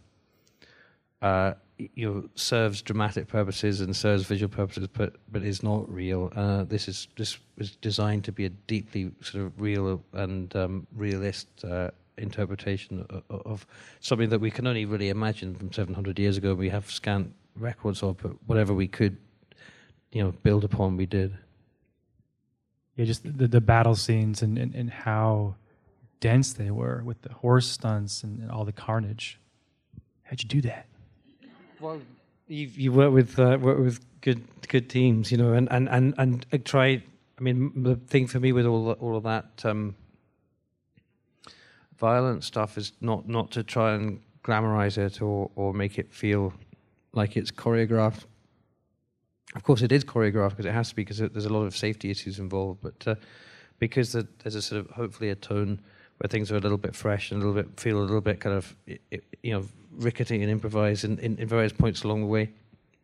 uh 1.21 1.53
you 1.95 2.13
know 2.13 2.29
serves 2.35 2.81
dramatic 2.81 3.27
purposes 3.27 3.81
and 3.81 3.95
serves 3.95 4.25
visual 4.25 4.49
purposes, 4.49 4.87
but 4.91 5.15
but 5.31 5.43
is 5.43 5.63
not 5.63 5.89
real. 5.91 6.31
Uh, 6.35 6.63
this 6.63 6.87
is 6.87 7.07
this 7.15 7.37
was 7.57 7.71
designed 7.77 8.23
to 8.25 8.31
be 8.31 8.45
a 8.45 8.49
deeply 8.49 9.11
sort 9.21 9.45
of 9.45 9.61
real 9.61 10.03
and 10.13 10.55
um, 10.55 10.87
realist 10.95 11.47
uh, 11.63 11.89
interpretation 12.17 13.05
of, 13.09 13.23
of 13.29 13.67
something 14.01 14.29
that 14.29 14.39
we 14.39 14.51
can 14.51 14.67
only 14.67 14.85
really 14.85 15.09
imagine 15.09 15.55
from 15.55 15.71
700 15.71 16.19
years 16.19 16.37
ago. 16.37 16.53
We 16.53 16.69
have 16.69 16.89
scant 16.91 17.33
records 17.55 18.03
of, 18.03 18.17
but 18.17 18.31
whatever 18.45 18.73
we 18.73 18.87
could, 18.87 19.17
you 20.11 20.23
know, 20.23 20.31
build 20.43 20.63
upon, 20.63 20.97
we 20.97 21.05
did. 21.05 21.37
Yeah, 22.95 23.05
just 23.05 23.23
the, 23.23 23.47
the 23.47 23.61
battle 23.61 23.95
scenes 23.95 24.41
and, 24.41 24.57
and, 24.57 24.75
and 24.75 24.89
how 24.89 25.55
dense 26.19 26.51
they 26.51 26.69
were 26.69 27.01
with 27.05 27.21
the 27.21 27.31
horse 27.31 27.67
stunts 27.67 28.23
and, 28.23 28.41
and 28.41 28.51
all 28.51 28.65
the 28.65 28.73
carnage. 28.73 29.39
How'd 30.23 30.43
you 30.43 30.49
do 30.49 30.61
that? 30.61 30.85
Well, 31.79 32.01
you 32.47 32.67
you 32.67 32.91
work 32.91 33.13
with 33.13 33.39
uh, 33.39 33.57
work 33.61 33.79
with 33.79 33.99
good 34.21 34.43
good 34.67 34.89
teams, 34.89 35.31
you 35.31 35.37
know, 35.37 35.53
and 35.53 35.71
and 35.71 35.87
and 35.89 36.13
and 36.17 36.65
try. 36.65 37.03
I 37.37 37.41
mean, 37.41 37.83
the 37.83 37.95
thing 37.95 38.27
for 38.27 38.39
me 38.39 38.51
with 38.51 38.65
all 38.65 38.91
all 38.93 39.15
of 39.15 39.23
that 39.23 39.63
um, 39.63 39.95
violent 41.97 42.43
stuff 42.43 42.77
is 42.77 42.91
not 42.99 43.29
not 43.29 43.51
to 43.51 43.63
try 43.63 43.93
and 43.93 44.21
glamorize 44.43 44.97
it 44.97 45.21
or 45.21 45.51
or 45.55 45.73
make 45.73 45.97
it 45.97 46.11
feel 46.11 46.53
like 47.13 47.37
it's 47.37 47.51
choreographed. 47.51 48.25
Of 49.55 49.63
course, 49.63 49.81
it 49.81 49.91
is 49.91 50.03
choreographed 50.03 50.51
because 50.51 50.65
it 50.65 50.73
has 50.73 50.89
to 50.89 50.95
be 50.95 51.03
because 51.03 51.19
there's 51.19 51.45
a 51.45 51.53
lot 51.53 51.63
of 51.63 51.75
safety 51.75 52.11
issues 52.11 52.39
involved, 52.39 52.81
but 52.81 53.07
uh, 53.07 53.15
because 53.79 54.11
the, 54.11 54.27
there's 54.43 54.55
a 54.55 54.61
sort 54.61 54.81
of 54.81 54.91
hopefully 54.91 55.29
a 55.29 55.35
tone 55.35 55.79
where 56.17 56.27
things 56.27 56.51
are 56.51 56.57
a 56.57 56.59
little 56.59 56.77
bit 56.77 56.95
fresh 56.95 57.31
and 57.31 57.41
a 57.41 57.45
little 57.45 57.63
bit 57.63 57.79
feel 57.79 57.97
a 57.97 58.01
little 58.01 58.21
bit 58.21 58.41
kind 58.41 58.55
of 58.55 58.75
you 58.85 59.53
know 59.53 59.65
rickety 59.91 60.41
and 60.41 60.51
improvised 60.51 61.03
in, 61.03 61.17
in, 61.19 61.37
in 61.37 61.47
various 61.47 61.73
points 61.73 62.03
along 62.03 62.21
the 62.21 62.27
way, 62.27 62.51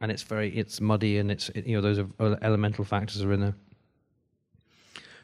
and 0.01 0.11
it's 0.11 0.23
very 0.23 0.49
it's 0.55 0.81
muddy 0.81 1.17
and 1.17 1.31
it's 1.31 1.49
you 1.55 1.75
know 1.75 1.81
those 1.81 1.99
are 1.99 2.37
elemental 2.41 2.85
factors 2.85 3.21
are 3.21 3.33
in 3.33 3.41
there. 3.41 3.55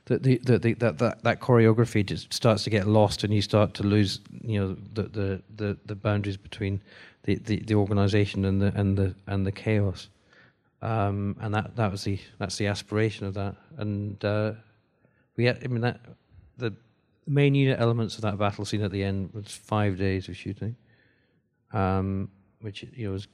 That 0.06 0.24
the, 0.24 0.40
the, 0.40 0.60
the 0.60 0.74
that, 0.76 0.98
that 0.98 1.24
that 1.24 1.40
choreography 1.40 2.06
just 2.06 2.34
starts 2.34 2.64
to 2.64 2.70
get 2.70 2.88
lost 2.88 3.24
and 3.24 3.34
you 3.34 3.42
start 3.42 3.74
to 3.76 3.84
lose 3.84 4.20
you 4.44 4.60
know 4.60 4.78
the 4.94 5.04
the, 5.04 5.44
the, 5.56 5.78
the 5.86 5.96
boundaries 5.96 6.38
between 6.38 6.82
the, 7.24 7.36
the, 7.36 7.58
the 7.60 7.76
organization 7.76 8.46
and 8.46 8.62
the 8.62 8.74
and 8.76 8.98
the 8.98 9.16
and 9.28 9.46
the 9.46 9.52
chaos. 9.52 10.10
Um, 10.82 11.36
and 11.40 11.54
that, 11.54 11.76
that 11.76 11.92
was 11.92 12.04
the 12.04 12.20
that's 12.40 12.58
the 12.58 12.68
aspiration 12.68 13.28
of 13.28 13.36
that. 13.36 13.56
And 13.78 14.24
uh, 14.26 14.54
we 15.38 15.46
had, 15.46 15.64
I 15.64 15.68
mean 15.68 15.82
that 15.82 16.00
the 16.58 16.74
main 17.28 17.54
unit 17.54 17.80
elements 17.80 18.16
of 18.16 18.22
that 18.22 18.38
battle 18.38 18.66
scene 18.66 18.82
at 18.82 18.92
the 18.92 19.04
end 19.04 19.32
was 19.34 19.52
five 19.52 19.98
days 19.98 20.28
of 20.28 20.36
shooting, 20.36 20.76
um, 21.74 22.30
which 22.62 22.84
you 22.96 23.08
know 23.08 23.14
was. 23.14 23.28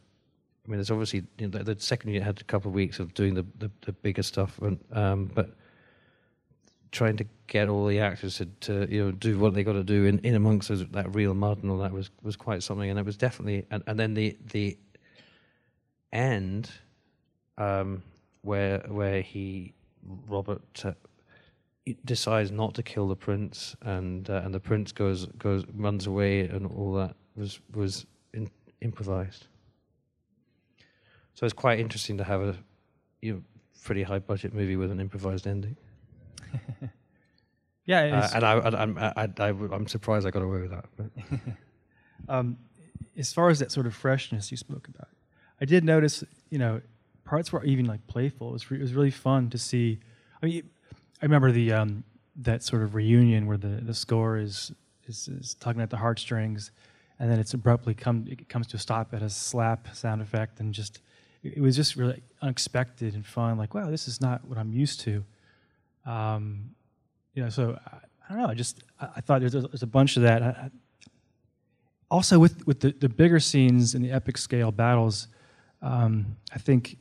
I 0.65 0.69
mean, 0.69 0.79
there's 0.79 0.91
obviously 0.91 1.23
you 1.37 1.47
know, 1.47 1.59
the, 1.59 1.75
the 1.75 1.81
second 1.81 2.09
unit 2.09 2.23
had 2.23 2.41
a 2.41 2.43
couple 2.43 2.69
of 2.69 2.75
weeks 2.75 2.99
of 2.99 3.13
doing 3.13 3.33
the 3.33 3.45
the, 3.57 3.71
the 3.85 3.93
bigger 3.93 4.23
stuff, 4.23 4.59
and, 4.61 4.79
um, 4.91 5.31
but 5.33 5.51
trying 6.91 7.17
to 7.17 7.25
get 7.47 7.69
all 7.69 7.85
the 7.85 7.99
actors 7.99 8.37
to, 8.37 8.45
to 8.59 8.87
you 8.89 9.05
know 9.05 9.11
do 9.11 9.37
what 9.39 9.53
they 9.53 9.63
got 9.63 9.73
to 9.73 9.83
do 9.83 10.05
in, 10.05 10.19
in 10.19 10.35
amongst 10.35 10.69
those, 10.69 10.85
that 10.87 11.13
real 11.13 11.33
mud 11.33 11.61
and 11.61 11.71
all 11.71 11.77
that 11.77 11.91
was 11.91 12.09
was 12.21 12.35
quite 12.35 12.63
something, 12.63 12.89
and 12.89 12.99
it 12.99 13.05
was 13.05 13.17
definitely 13.17 13.65
and, 13.71 13.83
and 13.87 13.99
then 13.99 14.13
the 14.13 14.37
the 14.51 14.77
end 16.11 16.69
um, 17.57 18.03
where 18.41 18.79
where 18.87 19.21
he 19.21 19.73
Robert 20.27 20.85
uh, 20.85 20.93
decides 22.05 22.51
not 22.51 22.73
to 22.75 22.83
kill 22.83 23.07
the 23.07 23.15
prince, 23.15 23.75
and 23.81 24.29
uh, 24.29 24.41
and 24.43 24.53
the 24.53 24.59
prince 24.59 24.91
goes 24.91 25.25
goes 25.37 25.63
runs 25.73 26.07
away, 26.07 26.41
and 26.41 26.65
all 26.67 26.93
that 26.93 27.15
was 27.35 27.59
was 27.73 28.05
improvised. 28.81 29.47
So 31.33 31.45
it's 31.45 31.53
quite 31.53 31.79
interesting 31.79 32.17
to 32.17 32.23
have 32.23 32.41
a 32.41 32.55
you 33.21 33.33
know, 33.33 33.41
pretty 33.83 34.03
high 34.03 34.19
budget 34.19 34.53
movie 34.53 34.75
with 34.75 34.91
an 34.91 34.99
improvised 34.99 35.47
ending. 35.47 35.75
Yeah, 37.85 38.01
Uh, 38.01 38.29
and 38.35 38.43
I, 38.43 38.51
I'm- 38.57 38.97
I, 38.97 39.73
I'm 39.73 39.87
surprised 39.87 40.27
I 40.27 40.29
got 40.31 40.41
away 40.41 40.59
with 40.61 40.71
that. 40.71 40.85
Um, 42.29 42.57
as 43.15 43.31
far 43.31 43.49
as 43.49 43.59
that 43.59 43.71
sort 43.71 43.85
of 43.85 43.93
freshness 43.95 44.49
you 44.51 44.57
spoke 44.57 44.87
about, 44.89 45.07
I 45.61 45.65
did 45.65 45.85
notice, 45.85 46.23
you 46.49 46.57
know, 46.57 46.81
parts 47.23 47.53
were 47.53 47.63
even 47.63 47.85
like 47.85 48.05
playful. 48.07 48.49
It 48.49 48.53
was, 48.53 48.71
re- 48.71 48.79
it 48.79 48.81
was 48.81 48.93
really 48.93 49.11
fun 49.11 49.49
to 49.51 49.57
see. 49.57 49.99
I 50.41 50.47
mean, 50.47 50.69
I 51.21 51.25
remember 51.25 51.51
the 51.53 51.71
um, 51.71 52.03
that 52.35 52.63
sort 52.63 52.81
of 52.83 52.95
reunion 52.95 53.45
where 53.45 53.55
the, 53.57 53.67
the 53.81 53.93
score 53.93 54.37
is, 54.37 54.73
is 55.05 55.27
is 55.29 55.53
tugging 55.53 55.81
at 55.81 55.89
the 55.91 55.97
heartstrings, 55.97 56.71
and 57.19 57.31
then 57.31 57.39
it's 57.39 57.53
abruptly 57.53 57.93
come 57.93 58.25
it 58.27 58.47
comes 58.49 58.67
to 58.67 58.77
a 58.77 58.79
stop 58.79 59.13
at 59.13 59.21
a 59.21 59.29
slap 59.29 59.87
sound 59.95 60.21
effect, 60.21 60.59
and 60.59 60.73
just 60.73 61.01
it, 61.43 61.61
was 61.61 61.75
just 61.75 61.95
really 61.95 62.21
unexpected 62.41 63.13
and 63.13 63.25
fun. 63.25 63.57
Like, 63.57 63.73
wow, 63.73 63.89
this 63.89 64.07
is 64.07 64.21
not 64.21 64.45
what 64.45 64.57
I'm 64.57 64.73
used 64.73 64.99
to. 65.01 65.23
Um, 66.05 66.71
you 67.33 67.43
know, 67.43 67.49
so 67.49 67.77
I, 67.85 67.97
I 68.27 68.33
don't 68.33 68.41
know. 68.43 68.49
I 68.49 68.53
just 68.53 68.83
I, 68.99 69.09
I 69.17 69.21
thought 69.21 69.41
there's 69.41 69.53
there's 69.53 69.83
a 69.83 69.87
bunch 69.87 70.17
of 70.17 70.23
that. 70.23 70.41
I, 70.41 70.69
also, 72.09 72.39
with 72.39 72.65
with 72.65 72.79
the, 72.79 72.91
the 72.91 73.09
bigger 73.09 73.39
scenes 73.39 73.93
and 73.93 74.03
the 74.03 74.11
epic 74.11 74.37
scale 74.37 74.71
battles, 74.71 75.27
um, 75.81 76.37
I 76.53 76.57
think 76.57 76.97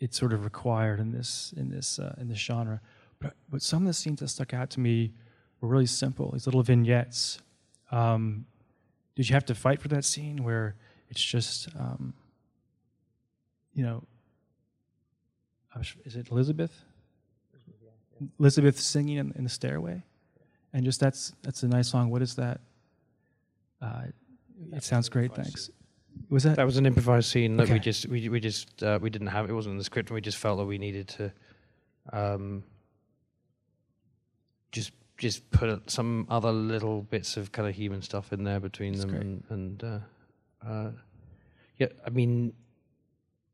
it's 0.00 0.18
sort 0.18 0.32
of 0.32 0.44
required 0.44 1.00
in 1.00 1.12
this 1.12 1.52
in 1.56 1.68
this 1.70 1.98
uh, 1.98 2.14
in 2.18 2.28
this 2.28 2.38
genre. 2.38 2.80
But 3.18 3.34
but 3.50 3.62
some 3.62 3.82
of 3.82 3.86
the 3.86 3.94
scenes 3.94 4.20
that 4.20 4.28
stuck 4.28 4.54
out 4.54 4.70
to 4.70 4.80
me 4.80 5.12
were 5.60 5.68
really 5.68 5.86
simple. 5.86 6.30
These 6.32 6.46
little 6.46 6.62
vignettes. 6.62 7.40
Um, 7.90 8.46
did 9.16 9.28
you 9.28 9.34
have 9.34 9.46
to 9.46 9.54
fight 9.54 9.80
for 9.80 9.88
that 9.88 10.04
scene 10.04 10.44
where 10.44 10.76
it's 11.08 11.22
just 11.22 11.68
um, 11.78 12.14
you 13.74 13.82
know? 13.82 14.04
Is 16.04 16.16
it 16.16 16.30
Elizabeth? 16.30 16.72
Elizabeth 18.40 18.80
singing 18.80 19.18
in, 19.18 19.32
in 19.36 19.44
the 19.44 19.50
stairway, 19.50 20.02
and 20.72 20.84
just 20.84 21.00
that's 21.00 21.34
that's 21.42 21.62
a 21.62 21.68
nice 21.68 21.88
song. 21.88 22.10
What 22.10 22.22
is 22.22 22.34
that? 22.36 22.60
Uh, 23.82 24.04
it 24.72 24.84
sounds 24.84 25.08
great. 25.08 25.34
Thanks. 25.34 25.70
Was 26.30 26.44
that? 26.44 26.56
That 26.56 26.64
was 26.64 26.78
an 26.78 26.86
improvised 26.86 27.30
scene 27.30 27.58
that 27.58 27.68
we 27.68 27.78
just 27.78 28.06
we 28.06 28.28
we 28.30 28.40
just 28.40 28.82
uh, 28.82 28.98
we 29.02 29.10
didn't 29.10 29.26
have. 29.28 29.50
It 29.50 29.52
wasn't 29.52 29.72
in 29.72 29.78
the 29.78 29.84
script, 29.84 30.08
and 30.08 30.14
we 30.14 30.22
just 30.22 30.38
felt 30.38 30.58
that 30.58 30.64
we 30.64 30.78
needed 30.78 31.08
to 31.08 31.32
um, 32.12 32.62
just 34.72 34.92
just 35.18 35.50
put 35.50 35.90
some 35.90 36.26
other 36.28 36.52
little 36.52 37.02
bits 37.02 37.36
of 37.36 37.50
kind 37.52 37.68
of 37.68 37.74
human 37.74 38.02
stuff 38.02 38.32
in 38.32 38.44
there 38.44 38.60
between 38.60 38.92
That's 38.92 39.04
them, 39.04 39.10
great. 39.12 39.22
and, 39.22 39.44
and 39.50 39.84
uh, 39.84 40.66
uh, 40.68 40.90
yeah, 41.78 41.88
I 42.06 42.10
mean, 42.10 42.52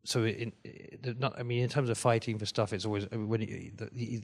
so 0.04 0.24
in, 0.24 0.52
in 0.64 1.16
not, 1.18 1.38
I 1.38 1.42
mean, 1.42 1.62
in 1.62 1.68
terms 1.68 1.88
of 1.90 1.98
fighting 1.98 2.38
for 2.38 2.46
stuff, 2.46 2.72
it's 2.72 2.84
always 2.84 3.06
I 3.12 3.16
mean, 3.16 3.28
when 3.28 3.40
you, 3.42 3.70
the, 3.76 3.88
you, 3.92 4.22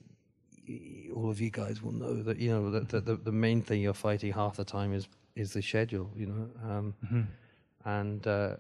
all 1.15 1.31
of 1.31 1.41
you 1.41 1.51
guys 1.51 1.83
will 1.83 1.93
know 1.93 2.23
that 2.23 2.39
you 2.39 2.51
know 2.51 2.71
that 2.71 2.89
the, 2.89 3.01
the 3.01 3.17
the 3.17 3.33
main 3.33 3.63
thing 3.63 3.81
you're 3.81 3.95
fighting 3.95 4.33
half 4.33 4.57
the 4.57 4.65
time 4.65 4.93
is 4.93 5.09
is 5.37 5.53
the 5.53 5.63
schedule, 5.63 6.11
you 6.17 6.27
know. 6.27 6.51
Um, 6.69 6.95
Mhm. 7.07 7.27
and 7.85 8.27
uh, 8.27 8.57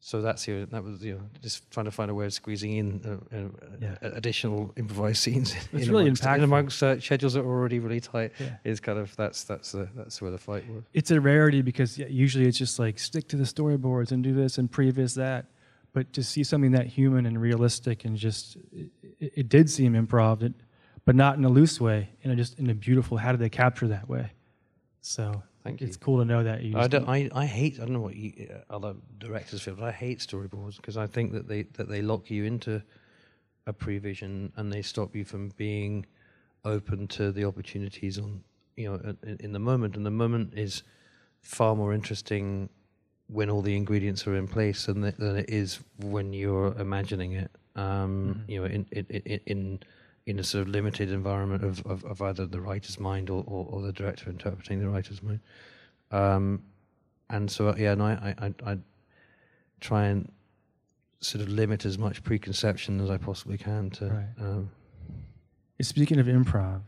so 0.00 0.22
that's 0.22 0.46
you 0.46 0.60
know, 0.60 0.66
that 0.66 0.84
was 0.84 1.04
you 1.04 1.14
know 1.14 1.20
just 1.42 1.68
trying 1.70 1.84
to 1.86 1.90
find 1.90 2.10
a 2.10 2.14
way 2.14 2.24
of 2.26 2.32
squeezing 2.32 2.72
in 2.76 3.00
uh, 3.04 3.36
uh, 3.36 3.48
Yeah. 3.80 3.96
uh, 4.02 4.10
additional 4.14 4.72
improvised 4.76 5.22
scenes 5.24 5.54
It's 5.72 5.86
in 5.86 5.90
really 5.92 6.04
amongst, 6.04 6.24
in 6.24 6.42
amongst 6.42 6.82
uh, 6.82 7.00
schedules 7.00 7.32
that 7.34 7.40
are 7.40 7.46
already 7.46 7.78
really 7.80 8.00
tight 8.00 8.32
Yeah. 8.38 8.56
is 8.64 8.80
kind 8.80 8.98
of 8.98 9.14
that's 9.16 9.44
that's 9.44 9.72
the, 9.72 9.88
that's 9.96 10.22
where 10.22 10.30
the 10.30 10.38
fight 10.38 10.68
was 10.68 10.84
It's 10.94 11.10
a 11.10 11.20
rarity 11.20 11.62
because 11.62 11.98
yeah, 11.98 12.06
usually 12.08 12.46
it's 12.46 12.58
just 12.58 12.78
like 12.78 12.98
stick 12.98 13.28
to 13.28 13.36
the 13.36 13.44
storyboards 13.44 14.12
and 14.12 14.22
do 14.22 14.32
this 14.34 14.56
and 14.58 14.70
previs 14.70 15.14
that. 15.16 15.46
But 15.94 16.12
to 16.12 16.22
see 16.22 16.44
something 16.44 16.72
that 16.72 16.86
human 16.86 17.26
and 17.26 17.40
realistic 17.40 18.04
and 18.04 18.16
just 18.16 18.56
it, 18.72 18.90
it, 19.18 19.32
it 19.36 19.48
did 19.48 19.68
seem 19.70 19.94
improv, 19.94 20.42
it, 20.42 20.52
but 21.06 21.16
not 21.16 21.36
in 21.38 21.44
a 21.44 21.48
loose 21.48 21.80
way, 21.80 22.10
in 22.22 22.30
a 22.30 22.36
just 22.36 22.58
in 22.58 22.68
a 22.70 22.74
beautiful. 22.74 23.16
How 23.16 23.32
did 23.32 23.40
they 23.40 23.48
capture 23.48 23.88
that 23.88 24.06
way? 24.08 24.32
So 25.00 25.42
Thank 25.68 25.82
it's 25.82 25.96
cool 25.96 26.18
to 26.18 26.24
know 26.24 26.42
that 26.42 26.62
you. 26.62 26.78
I, 26.78 26.88
don't. 26.88 27.08
I, 27.08 27.28
I 27.34 27.46
hate 27.46 27.76
I 27.76 27.84
don't 27.84 27.92
know 27.92 28.00
what 28.00 28.16
you, 28.16 28.48
uh, 28.50 28.74
other 28.74 28.94
directors 29.18 29.62
feel 29.62 29.74
but 29.74 29.84
I 29.84 29.92
hate 29.92 30.18
storyboards 30.20 30.76
because 30.76 30.96
I 30.96 31.06
think 31.06 31.32
that 31.32 31.48
they 31.48 31.62
that 31.74 31.88
they 31.88 32.02
lock 32.02 32.30
you 32.30 32.44
into 32.44 32.82
a 33.66 33.72
prevision 33.72 34.52
and 34.56 34.72
they 34.72 34.82
stop 34.82 35.14
you 35.14 35.24
from 35.24 35.50
being 35.56 36.06
open 36.64 37.06
to 37.08 37.32
the 37.32 37.44
opportunities 37.44 38.18
on 38.18 38.42
you 38.76 38.88
know 38.90 39.14
in, 39.22 39.36
in 39.40 39.52
the 39.52 39.58
moment 39.58 39.96
and 39.96 40.04
the 40.04 40.10
moment 40.10 40.54
is 40.56 40.82
far 41.42 41.76
more 41.76 41.92
interesting 41.92 42.68
when 43.28 43.50
all 43.50 43.60
the 43.62 43.76
ingredients 43.76 44.26
are 44.26 44.34
in 44.36 44.48
place 44.48 44.86
than, 44.86 45.02
than 45.02 45.36
it 45.36 45.50
is 45.50 45.80
when 45.98 46.32
you're 46.32 46.72
imagining 46.78 47.32
it 47.32 47.50
um, 47.76 48.34
Mhm. 48.34 48.50
you 48.50 48.60
know 48.60 48.66
in 48.66 48.86
in, 48.90 49.06
in 49.06 49.40
in 49.46 49.80
in 50.28 50.38
a 50.38 50.44
sort 50.44 50.62
of 50.62 50.68
limited 50.68 51.10
environment 51.10 51.64
of, 51.64 51.84
of, 51.86 52.04
of 52.04 52.22
either 52.22 52.46
the 52.46 52.60
writer's 52.60 53.00
mind 53.00 53.30
or, 53.30 53.42
or, 53.46 53.66
or 53.70 53.82
the 53.82 53.92
director 53.92 54.30
interpreting 54.30 54.78
the 54.78 54.88
writer's 54.88 55.22
mind 55.22 55.40
um, 56.10 56.62
and 57.30 57.50
so 57.50 57.74
yeah, 57.76 57.94
no, 57.94 58.04
I, 58.04 58.34
I 58.38 58.54
I 58.64 58.78
try 59.80 60.06
and 60.06 60.30
sort 61.20 61.42
of 61.42 61.48
limit 61.48 61.84
as 61.84 61.98
much 61.98 62.22
preconception 62.22 63.00
as 63.00 63.10
I 63.10 63.16
possibly 63.16 63.58
can 63.58 63.90
to. 63.90 64.06
Right. 64.06 64.44
Um, 64.46 64.70
Speaking 65.80 66.18
of 66.18 66.26
improv, 66.26 66.80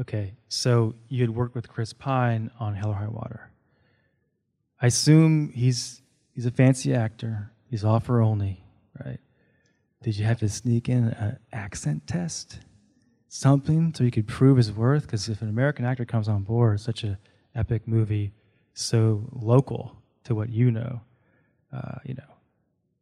okay, 0.00 0.34
so 0.48 0.94
you 1.08 1.20
had 1.20 1.30
worked 1.30 1.54
with 1.54 1.68
Chris 1.68 1.92
Pine 1.92 2.50
on 2.58 2.74
Hell 2.74 2.90
or 2.90 2.94
High 2.94 3.08
Water. 3.08 3.50
I 4.80 4.86
assume 4.86 5.50
he's 5.52 6.02
he's 6.32 6.46
a 6.46 6.50
fancy 6.50 6.94
actor. 6.94 7.50
He's 7.68 7.84
offer 7.84 8.22
only, 8.22 8.62
right? 9.04 9.18
Did 10.02 10.18
you 10.18 10.24
have 10.24 10.38
to 10.40 10.48
sneak 10.48 10.88
in 10.88 11.08
an 11.08 11.38
accent 11.52 12.06
test, 12.06 12.60
something, 13.28 13.92
so 13.94 14.04
you 14.04 14.10
could 14.10 14.28
prove 14.28 14.56
his 14.56 14.72
worth? 14.72 15.02
Because 15.02 15.28
if 15.28 15.42
an 15.42 15.48
American 15.48 15.84
actor 15.84 16.04
comes 16.04 16.28
on 16.28 16.42
board, 16.42 16.80
such 16.80 17.02
a 17.02 17.18
epic 17.54 17.88
movie, 17.88 18.32
so 18.74 19.28
local 19.32 19.96
to 20.24 20.34
what 20.34 20.50
you 20.50 20.70
know, 20.70 21.00
uh, 21.72 21.96
you 22.04 22.14
know, 22.14 22.35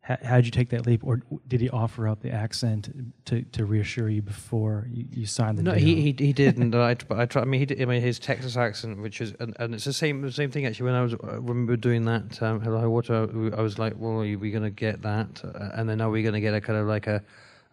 how, 0.05 0.19
how 0.23 0.37
did 0.37 0.45
you 0.45 0.51
take 0.51 0.69
that 0.69 0.85
leap, 0.85 1.03
or 1.03 1.23
did 1.49 1.63
he 1.63 1.71
offer 1.71 2.07
up 2.07 2.21
the 2.21 2.31
accent 2.31 2.91
to, 3.25 3.41
to 3.41 3.65
reassure 3.65 4.11
you 4.11 4.21
before 4.21 4.87
you, 4.93 5.07
you 5.11 5.25
signed 5.25 5.57
the 5.57 5.63
no, 5.63 5.73
deal? 5.73 5.81
he, 5.81 5.95
he 5.95 6.27
he 6.27 6.33
didn't. 6.35 6.75
I, 6.75 6.95
but 7.09 7.19
I 7.19 7.25
try. 7.25 7.41
I 7.41 7.47
mean, 7.47 7.61
he 7.61 7.65
did, 7.65 7.81
I 7.81 7.87
mean, 7.87 8.03
his 8.03 8.19
Texas 8.19 8.55
accent, 8.59 9.01
which 9.01 9.23
is, 9.23 9.33
and, 9.41 9.57
and 9.59 9.75
it's 9.75 9.87
the 9.87 9.95
same 9.95 10.21
the 10.21 10.31
same 10.31 10.51
thing 10.51 10.67
actually. 10.67 10.85
When 10.85 10.95
I 10.95 11.01
was 11.01 11.15
uh, 11.15 11.41
when 11.41 11.61
we 11.61 11.65
were 11.65 11.79
doing 11.79 12.05
that 12.05 12.43
um, 12.43 12.61
Hell 12.61 12.75
or 12.75 12.81
High 12.81 12.87
Water, 12.87 13.55
I 13.57 13.63
was 13.63 13.79
like, 13.79 13.95
well, 13.97 14.21
are 14.21 14.39
we 14.39 14.51
going 14.51 14.63
to 14.63 14.69
get 14.69 15.01
that? 15.01 15.43
Uh, 15.43 15.71
and 15.73 15.89
then 15.89 16.03
are 16.03 16.11
we 16.11 16.23
going 16.23 16.35
to 16.35 16.41
get 16.41 16.53
a 16.53 16.61
kind 16.61 16.79
of 16.79 16.87
like 16.87 17.07
a 17.07 17.23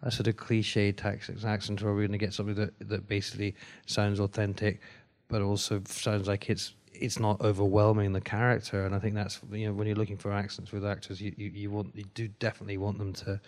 a 0.00 0.10
sort 0.10 0.26
of 0.26 0.38
cliche 0.38 0.90
Texas 0.90 1.44
accent, 1.44 1.82
or 1.82 1.90
are 1.90 1.94
we 1.94 2.00
going 2.00 2.12
to 2.12 2.18
get 2.18 2.32
something 2.32 2.54
that 2.54 2.72
that 2.88 3.06
basically 3.06 3.54
sounds 3.84 4.20
authentic, 4.20 4.80
but 5.28 5.42
also 5.42 5.82
sounds 5.84 6.28
like 6.28 6.48
it's 6.48 6.72
it's 7.02 7.18
not 7.18 7.40
overwhelming 7.40 8.12
the 8.12 8.20
character, 8.20 8.84
and 8.86 8.94
I 8.94 8.98
think 8.98 9.14
that's 9.14 9.40
you 9.50 9.66
know 9.66 9.74
when 9.74 9.86
you're 9.86 9.96
looking 9.96 10.16
for 10.18 10.32
accents 10.32 10.72
with 10.72 10.84
actors, 10.86 11.20
you, 11.20 11.34
you, 11.36 11.50
you 11.50 11.70
want 11.70 11.94
you 11.94 12.04
do 12.14 12.28
definitely 12.28 12.78
want 12.78 12.98
them 12.98 13.12
to 13.24 13.40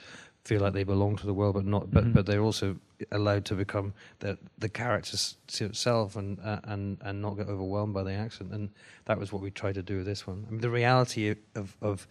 feel 0.45 0.61
like 0.61 0.75
they 0.75 0.85
belong 0.85 1.17
to 1.17 1.27
the 1.27 1.33
world, 1.35 1.55
but 1.55 1.65
not 1.65 1.91
but 1.91 2.05
Mhm. 2.05 2.13
but 2.15 2.27
they're 2.27 2.43
also 2.43 2.77
allowed 3.11 3.45
to 3.47 3.55
become 3.55 3.95
the 4.19 4.37
the 4.59 4.69
character 4.69 5.17
itself 5.65 6.17
and 6.17 6.39
uh, 6.41 6.61
and 6.65 6.99
and 7.01 7.23
not 7.23 7.37
get 7.37 7.49
overwhelmed 7.49 7.95
by 7.95 8.03
the 8.03 8.13
accent, 8.13 8.53
and 8.53 8.71
that 9.07 9.19
was 9.19 9.33
what 9.33 9.41
we 9.43 9.51
tried 9.51 9.75
to 9.75 9.83
do 9.83 9.97
with 9.99 10.07
this 10.07 10.27
one. 10.27 10.45
I 10.47 10.51
mean, 10.51 10.61
the 10.61 10.71
reality 10.71 11.35
of 11.55 11.77
of 11.81 12.07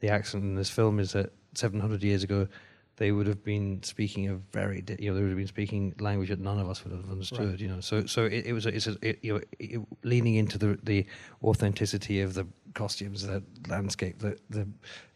the 0.00 0.08
accent 0.10 0.44
in 0.44 0.54
this 0.56 0.70
film 0.70 0.98
is 1.00 1.12
that 1.12 1.32
700 1.54 2.02
years 2.02 2.22
ago. 2.22 2.48
They 2.96 3.10
would 3.10 3.26
have 3.26 3.42
been 3.42 3.82
speaking 3.82 4.28
a 4.28 4.34
very, 4.34 4.82
di- 4.82 4.96
you 5.00 5.10
know, 5.10 5.16
they 5.16 5.22
would 5.22 5.30
have 5.30 5.38
been 5.38 5.46
speaking 5.46 5.94
language 5.98 6.28
that 6.28 6.38
none 6.40 6.58
of 6.58 6.68
us 6.68 6.84
would 6.84 6.92
have 6.92 7.10
understood, 7.10 7.60
you 7.60 7.68
know. 7.68 7.80
So, 7.80 8.04
so 8.06 8.24
it, 8.26 8.46
it 8.46 8.52
was, 8.52 8.66
a, 8.66 8.68
it's 8.74 8.86
a, 8.86 8.96
it, 9.00 9.18
you 9.22 9.34
know, 9.34 9.40
it, 9.58 9.80
leaning 10.02 10.34
into 10.36 10.58
the 10.58 10.78
the 10.82 11.06
authenticity 11.42 12.20
of 12.20 12.34
the 12.34 12.46
costumes, 12.74 13.26
the 13.26 13.42
landscape, 13.68 14.18
the 14.18 14.38
the 14.50 14.68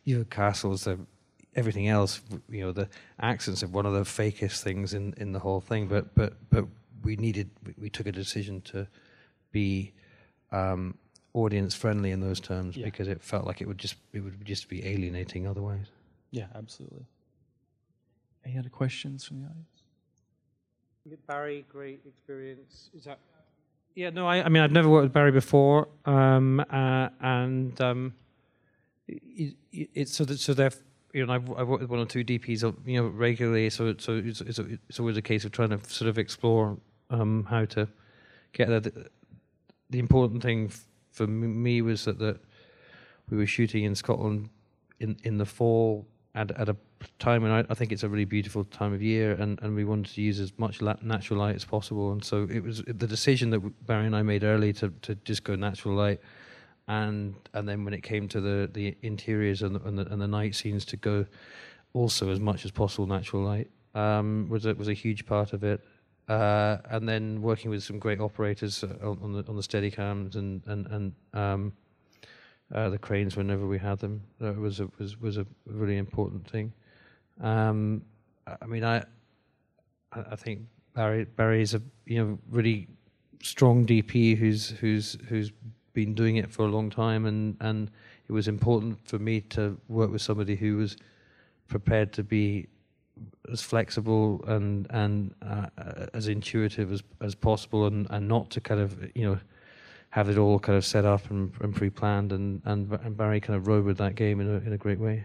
you 0.04 0.18
know 0.18 0.24
castles, 0.24 0.84
the 0.84 0.98
everything 1.54 1.88
else. 1.88 2.22
You 2.48 2.62
know, 2.64 2.72
the 2.72 2.88
accents 3.20 3.62
are 3.62 3.68
one 3.68 3.84
of 3.86 3.92
the 3.92 4.02
fakest 4.04 4.62
things 4.62 4.94
in 4.94 5.12
in 5.18 5.32
the 5.32 5.38
whole 5.38 5.60
thing. 5.60 5.86
But 5.86 6.14
but 6.14 6.32
but 6.50 6.64
we 7.04 7.16
needed, 7.16 7.50
we, 7.64 7.74
we 7.82 7.90
took 7.90 8.06
a 8.06 8.12
decision 8.12 8.62
to 8.62 8.88
be 9.52 9.92
um, 10.50 10.96
audience 11.34 11.74
friendly 11.74 12.10
in 12.10 12.20
those 12.20 12.40
terms 12.40 12.76
Yeah. 12.76 12.86
because 12.86 13.06
it 13.06 13.22
felt 13.22 13.46
like 13.46 13.60
it 13.60 13.68
would 13.68 13.78
just 13.78 13.96
it 14.14 14.20
would 14.20 14.44
just 14.46 14.68
be 14.68 14.84
alienating 14.86 15.46
otherwise. 15.46 15.86
Yeah, 16.30 16.46
absolutely. 16.54 17.04
Any 18.46 18.58
other 18.58 18.68
questions 18.68 19.24
from 19.24 19.40
the 19.40 19.46
audience? 19.46 19.66
Barry, 21.26 21.64
great 21.68 22.00
experience. 22.06 22.90
Is 22.96 23.04
that? 23.04 23.18
Yeah, 23.96 24.10
no, 24.10 24.26
I, 24.26 24.44
I 24.44 24.48
mean, 24.48 24.62
I've 24.62 24.72
never 24.72 24.88
worked 24.88 25.04
with 25.04 25.12
Barry 25.12 25.32
before, 25.32 25.88
um, 26.04 26.64
uh, 26.70 27.08
and 27.20 27.80
um, 27.80 28.14
it, 29.08 29.54
it, 29.72 29.90
it's 29.94 30.14
so 30.14 30.24
that 30.24 30.38
so 30.38 30.54
they're 30.54 30.70
you 31.12 31.26
know 31.26 31.32
I've, 31.32 31.50
I've 31.56 31.66
worked 31.66 31.82
with 31.82 31.90
one 31.90 32.00
or 32.00 32.06
two 32.06 32.24
DPs 32.24 32.62
uh, 32.62 32.72
you 32.84 33.02
know 33.02 33.08
regularly, 33.08 33.70
so 33.70 33.94
so 33.98 34.16
it's, 34.24 34.40
it's, 34.40 34.58
it's 34.58 35.00
always 35.00 35.16
a 35.16 35.22
case 35.22 35.44
of 35.44 35.52
trying 35.52 35.70
to 35.70 35.80
sort 35.88 36.08
of 36.08 36.18
explore 36.18 36.76
um, 37.10 37.46
how 37.48 37.64
to 37.64 37.88
get 38.52 38.68
there. 38.68 38.80
The, 38.80 39.08
the 39.90 39.98
important 39.98 40.42
thing 40.42 40.66
f- 40.66 40.86
for 41.10 41.26
me 41.26 41.82
was 41.82 42.04
that 42.04 42.18
that 42.18 42.38
we 43.30 43.38
were 43.38 43.46
shooting 43.46 43.84
in 43.84 43.94
Scotland 43.94 44.50
in 45.00 45.16
in 45.24 45.38
the 45.38 45.46
fall 45.46 46.06
at 46.34 46.50
at 46.52 46.68
a 46.68 46.76
time 47.18 47.44
and 47.44 47.52
I, 47.52 47.64
I 47.70 47.74
think 47.74 47.92
it's 47.92 48.02
a 48.02 48.08
really 48.08 48.24
beautiful 48.24 48.64
time 48.64 48.92
of 48.92 49.02
year, 49.02 49.32
and, 49.32 49.60
and 49.62 49.74
we 49.74 49.84
wanted 49.84 50.14
to 50.14 50.22
use 50.22 50.40
as 50.40 50.52
much 50.58 50.80
natural 50.80 51.40
light 51.40 51.54
as 51.54 51.64
possible. 51.64 52.12
And 52.12 52.24
so 52.24 52.46
it 52.50 52.62
was 52.62 52.82
the 52.86 53.06
decision 53.06 53.50
that 53.50 53.86
Barry 53.86 54.06
and 54.06 54.16
I 54.16 54.22
made 54.22 54.44
early 54.44 54.72
to, 54.74 54.90
to 55.02 55.14
just 55.16 55.44
go 55.44 55.54
natural 55.54 55.94
light, 55.94 56.20
and 56.88 57.34
and 57.54 57.68
then 57.68 57.84
when 57.84 57.94
it 57.94 58.02
came 58.02 58.28
to 58.28 58.40
the, 58.40 58.70
the 58.72 58.96
interiors 59.02 59.62
and 59.62 59.76
the, 59.76 59.80
and 59.82 59.98
the 59.98 60.06
and 60.12 60.20
the 60.20 60.28
night 60.28 60.54
scenes, 60.54 60.84
to 60.86 60.96
go 60.96 61.26
also 61.92 62.30
as 62.30 62.40
much 62.40 62.64
as 62.64 62.70
possible 62.70 63.06
natural 63.06 63.42
light 63.42 63.70
um, 63.94 64.48
was 64.48 64.66
a, 64.66 64.74
was 64.74 64.88
a 64.88 64.94
huge 64.94 65.26
part 65.26 65.52
of 65.52 65.64
it. 65.64 65.80
Uh, 66.28 66.78
and 66.90 67.08
then 67.08 67.40
working 67.40 67.70
with 67.70 67.84
some 67.84 68.00
great 68.00 68.20
operators 68.20 68.82
uh, 68.82 68.88
on, 69.00 69.18
on 69.22 69.32
the 69.32 69.44
on 69.48 69.54
the 69.56 69.62
Steadicams 69.62 70.34
and 70.34 70.60
and 70.66 70.86
and 70.88 71.12
um, 71.34 71.72
uh, 72.74 72.88
the 72.90 72.98
cranes 72.98 73.36
whenever 73.36 73.66
we 73.66 73.78
had 73.78 73.98
them. 74.00 74.22
That 74.40 74.56
was 74.56 74.80
a, 74.80 74.88
was 74.98 75.20
was 75.20 75.36
a 75.38 75.46
really 75.66 75.98
important 75.98 76.48
thing. 76.50 76.72
Um, 77.40 78.02
I 78.60 78.66
mean, 78.66 78.84
I 78.84 79.04
I 80.12 80.36
think 80.36 80.62
Barry 80.94 81.24
Barry 81.24 81.62
is 81.62 81.74
a 81.74 81.82
you 82.06 82.24
know 82.24 82.38
really 82.50 82.88
strong 83.42 83.86
DP 83.86 84.36
who's 84.36 84.70
who's 84.70 85.18
who's 85.28 85.52
been 85.92 86.14
doing 86.14 86.36
it 86.36 86.50
for 86.50 86.64
a 86.64 86.68
long 86.68 86.90
time, 86.90 87.26
and 87.26 87.56
and 87.60 87.90
it 88.28 88.32
was 88.32 88.48
important 88.48 88.98
for 89.06 89.18
me 89.18 89.40
to 89.40 89.78
work 89.88 90.10
with 90.10 90.22
somebody 90.22 90.56
who 90.56 90.76
was 90.76 90.96
prepared 91.68 92.12
to 92.12 92.22
be 92.22 92.66
as 93.50 93.62
flexible 93.62 94.44
and 94.46 94.86
and 94.90 95.34
uh, 95.42 95.66
as 96.14 96.28
intuitive 96.28 96.92
as 96.92 97.02
as 97.20 97.34
possible, 97.34 97.86
and 97.86 98.06
and 98.10 98.28
not 98.28 98.50
to 98.50 98.60
kind 98.60 98.80
of 98.80 99.10
you 99.14 99.24
know 99.24 99.38
have 100.10 100.28
it 100.30 100.38
all 100.38 100.58
kind 100.58 100.78
of 100.78 100.84
set 100.84 101.04
up 101.04 101.30
and, 101.30 101.52
and 101.60 101.74
pre-planned, 101.74 102.32
and, 102.32 102.62
and 102.64 102.90
and 102.92 103.16
Barry 103.16 103.40
kind 103.40 103.56
of 103.56 103.66
rode 103.66 103.84
with 103.84 103.98
that 103.98 104.14
game 104.14 104.40
in 104.40 104.48
a 104.48 104.58
in 104.66 104.72
a 104.72 104.78
great 104.78 104.98
way. 104.98 105.24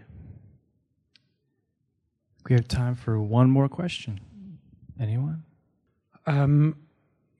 We 2.48 2.54
have 2.54 2.66
time 2.66 2.94
for 2.94 3.20
one 3.20 3.50
more 3.50 3.68
question. 3.68 4.20
Anyone? 5.00 5.44
Um, 6.26 6.76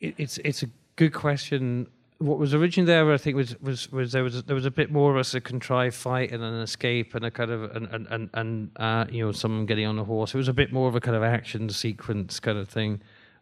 it, 0.00 0.14
it's 0.18 0.38
it's 0.38 0.62
a 0.62 0.66
good 0.96 1.12
question. 1.12 1.88
What 2.18 2.38
was 2.38 2.54
originally 2.54 2.86
there, 2.86 3.12
I 3.12 3.16
think, 3.16 3.36
was 3.36 3.60
was 3.60 3.90
was 3.90 4.12
there 4.12 4.22
was 4.22 4.44
there 4.44 4.54
was 4.54 4.66
a 4.66 4.70
bit 4.70 4.92
more 4.92 5.16
of 5.16 5.34
a 5.34 5.40
contrived 5.40 5.96
fight 5.96 6.30
and 6.30 6.42
an 6.42 6.54
escape 6.60 7.14
and 7.14 7.24
a 7.24 7.30
kind 7.30 7.50
of 7.50 7.74
and 7.74 7.86
and 7.88 8.06
and, 8.10 8.30
and 8.34 8.70
uh, 8.76 9.06
you 9.10 9.24
know 9.24 9.32
someone 9.32 9.66
getting 9.66 9.86
on 9.86 9.98
a 9.98 10.04
horse. 10.04 10.34
It 10.34 10.38
was 10.38 10.48
a 10.48 10.52
bit 10.52 10.72
more 10.72 10.88
of 10.88 10.94
a 10.94 11.00
kind 11.00 11.16
of 11.16 11.22
action 11.22 11.68
sequence 11.68 12.38
kind 12.38 12.58
of 12.58 12.68
thing, 12.68 13.00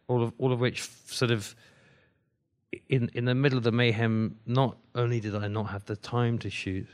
all 0.09 0.23
of 0.23 0.33
all 0.39 0.53
of 0.53 0.61
which 0.61 0.89
sort 1.07 1.31
of 1.31 1.55
in 2.89 3.11
in 3.15 3.27
the 3.27 3.35
middle 3.35 3.59
of 3.59 3.65
the 3.65 3.73
mayhem. 3.73 4.39
Not 4.47 4.79
only 4.95 5.21
did 5.21 5.35
I 5.35 5.47
not 5.49 5.65
have 5.65 5.85
the 5.85 5.97
time 5.97 6.39
to 6.39 6.49
shoot, 6.49 6.89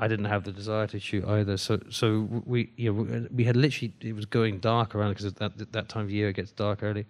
I 0.00 0.08
didn't 0.08 0.24
have 0.24 0.44
the 0.44 0.52
desire 0.52 0.86
to 0.88 0.98
shoot 0.98 1.24
either. 1.26 1.58
So 1.58 1.78
so 1.90 2.26
we 2.46 2.70
you 2.76 2.92
know 2.92 3.28
we- 3.30 3.44
had 3.44 3.56
literally 3.56 3.92
it 4.00 4.14
was 4.14 4.24
going 4.24 4.58
dark 4.58 4.94
around 4.94 5.10
because 5.10 5.32
that 5.34 5.72
that 5.72 5.88
time 5.88 6.04
of 6.04 6.10
year 6.10 6.30
it 6.30 6.36
gets 6.36 6.52
dark 6.52 6.82
early, 6.82 7.06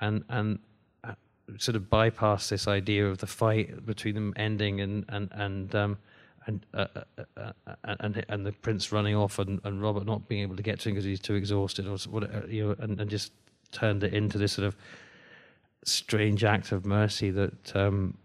and 0.00 0.24
and 0.28 0.60
uh, 1.02 1.14
sort 1.58 1.74
of 1.74 1.90
bypass 1.90 2.48
this 2.48 2.68
idea 2.68 3.08
of 3.08 3.18
the 3.18 3.26
fight 3.26 3.84
between 3.84 4.14
them 4.14 4.32
ending 4.36 4.80
and 4.80 5.04
and 5.08 5.28
and 5.32 5.74
um 5.74 5.98
and 6.46 6.64
uh, 6.74 6.86
uh, 6.96 7.24
uh, 7.36 7.52
uh, 7.66 7.96
and 8.00 8.24
and 8.28 8.46
the 8.46 8.52
prince 8.52 8.92
running 8.92 9.16
off 9.16 9.38
and, 9.40 9.60
and 9.64 9.82
Robert 9.82 10.06
not 10.06 10.28
being 10.28 10.42
able 10.42 10.56
to 10.56 10.62
get 10.62 10.80
to 10.80 10.88
him 10.88 10.94
because 10.94 11.04
he's 11.04 11.20
too 11.20 11.34
exhausted 11.34 11.86
or 11.86 11.96
you 12.48 12.68
know 12.68 12.76
and, 12.78 13.00
and 13.00 13.10
just 13.10 13.32
turned 13.72 14.04
it 14.04 14.14
into 14.14 14.38
this 14.38 14.52
sort 14.52 14.66
of 14.66 14.76
strange 15.84 16.44
act 16.44 16.70
of 16.70 16.86
mercy 16.86 17.30
that 17.30 17.76
um 17.76 18.16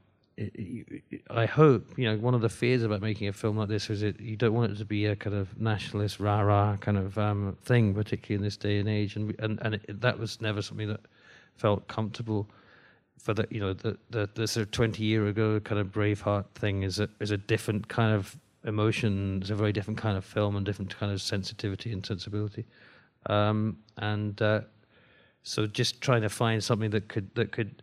I 1.32 1.48
hope 1.48 1.98
you 1.98 2.06
know 2.06 2.18
one 2.18 2.36
of 2.36 2.42
the 2.42 2.50
fears 2.50 2.84
about 2.84 3.02
making 3.02 3.28
a 3.28 3.34
film 3.34 3.58
like 3.58 3.70
this 3.70 3.90
is 3.90 4.02
that 4.02 4.20
you 4.20 4.36
don't 4.36 4.54
want 4.54 4.72
it 4.72 4.78
to 4.78 4.86
be 4.86 5.08
a 5.08 5.16
kind 5.16 5.36
of 5.36 5.60
nationalist 5.60 6.20
rah 6.20 6.42
rah 6.42 6.78
kind 6.78 6.98
of 6.98 7.18
um, 7.18 7.58
thing, 7.64 7.96
particularly 7.96 8.36
in 8.36 8.44
this 8.44 8.56
day 8.56 8.78
and 8.78 8.88
age, 8.88 9.16
and 9.16 9.36
and 9.40 9.60
and 9.64 9.76
it, 9.76 10.02
that 10.02 10.20
was 10.20 10.40
never 10.40 10.62
something 10.62 10.90
that 10.90 11.00
felt 11.56 11.88
comfortable 11.88 12.48
for 13.18 13.34
the 13.34 13.48
you 13.50 13.60
know 13.60 13.74
the 13.74 13.98
the, 14.12 14.30
the 14.36 14.48
sort 14.48 14.68
of 14.68 14.72
twenty 14.72 15.04
year 15.04 15.28
ago 15.28 15.60
kind 15.60 15.82
of 15.82 15.88
Braveheart 15.88 16.46
thing 16.54 16.84
is 16.84 17.00
a 17.00 17.10
is 17.20 17.32
a 17.32 17.38
different 17.38 17.88
kind 17.88 18.14
of 18.14 18.38
emotion. 18.64 19.40
It's 19.42 19.50
a 19.50 19.56
very 19.56 19.74
different 19.74 19.98
kind 19.98 20.18
of 20.18 20.24
film 20.24 20.56
and 20.56 20.64
different 20.64 20.96
kind 20.96 21.12
of 21.12 21.20
sensitivity 21.20 21.92
and 21.92 22.06
sensibility, 22.06 22.66
um, 23.26 23.78
and 23.98 24.40
uh, 24.40 24.62
so 25.42 25.66
just 25.66 26.00
trying 26.00 26.22
to 26.22 26.30
find 26.30 26.64
something 26.64 26.92
that 26.92 27.08
could 27.08 27.34
that 27.34 27.52
could 27.52 27.82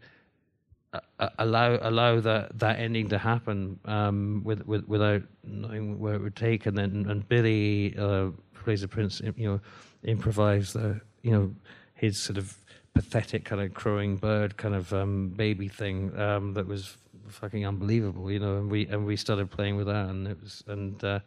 allow 1.38 1.78
allow 1.82 2.20
that 2.20 2.58
that 2.58 2.78
ending 2.78 3.08
to 3.08 3.18
happen 3.18 3.78
um, 3.84 4.42
with, 4.44 4.66
with 4.66 4.86
without 4.86 5.22
knowing 5.42 5.98
where 5.98 6.14
it 6.14 6.22
would 6.22 6.36
take, 6.36 6.66
and 6.66 6.76
then 6.76 7.06
and 7.08 7.28
Billy 7.28 7.96
uh, 7.98 8.30
plays 8.54 8.80
the 8.80 8.88
prince, 8.88 9.20
you 9.36 9.48
know, 9.48 9.60
improvised 10.04 10.74
the 10.74 11.00
you 11.22 11.30
know 11.30 11.54
his 11.94 12.18
sort 12.18 12.38
of 12.38 12.56
pathetic 12.94 13.44
kind 13.44 13.60
of 13.60 13.74
crowing 13.74 14.16
bird 14.16 14.56
kind 14.56 14.74
of 14.74 14.92
um, 14.92 15.30
baby 15.30 15.68
thing 15.68 16.16
um, 16.18 16.54
that 16.54 16.66
was 16.66 16.96
fucking 17.28 17.66
unbelievable, 17.66 18.30
you 18.30 18.38
know. 18.38 18.58
And 18.58 18.70
we 18.70 18.86
and 18.86 19.04
we 19.04 19.16
started 19.16 19.50
playing 19.50 19.76
with 19.76 19.86
that, 19.86 20.08
and 20.08 20.26
it 20.26 20.40
was 20.40 20.62
and 20.66 21.02
uh, 21.02 21.20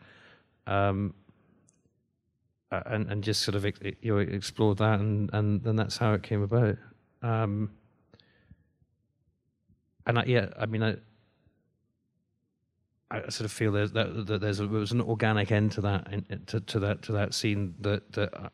um, 0.66 1.14
uh, 2.72 2.82
and 2.88 3.12
and 3.12 3.24
just 3.24 3.42
sort 3.42 3.56
of 3.56 3.66
you 3.66 4.14
know 4.14 4.18
explored 4.18 4.78
that, 4.78 5.00
and 5.00 5.30
and 5.34 5.64
then 5.64 5.76
that's 5.76 5.98
how 5.98 6.14
it 6.14 6.24
came 6.24 6.42
about. 6.42 6.78
Um, 7.22 7.72
and 10.08 10.20
I, 10.20 10.24
yeah, 10.26 10.48
I 10.58 10.66
mean, 10.66 10.82
I, 10.82 10.96
I 13.12 13.22
sort 13.30 13.42
of 13.42 13.52
feel 13.52 13.72
there's 13.72 13.92
that, 13.92 14.26
that 14.28 14.42
there's 14.42 14.60
a, 14.60 14.68
there 14.68 14.80
was 14.80 14.92
an 14.92 15.02
organic 15.02 15.52
end 15.52 15.74
to 15.74 15.82
that 15.82 16.48
to, 16.48 16.60
to 16.60 16.80
that 16.80 17.02
to 17.04 17.12
that 17.12 17.34
scene 17.34 17.76
that 17.82 18.12
that 18.14 18.34
uh, 18.36 18.50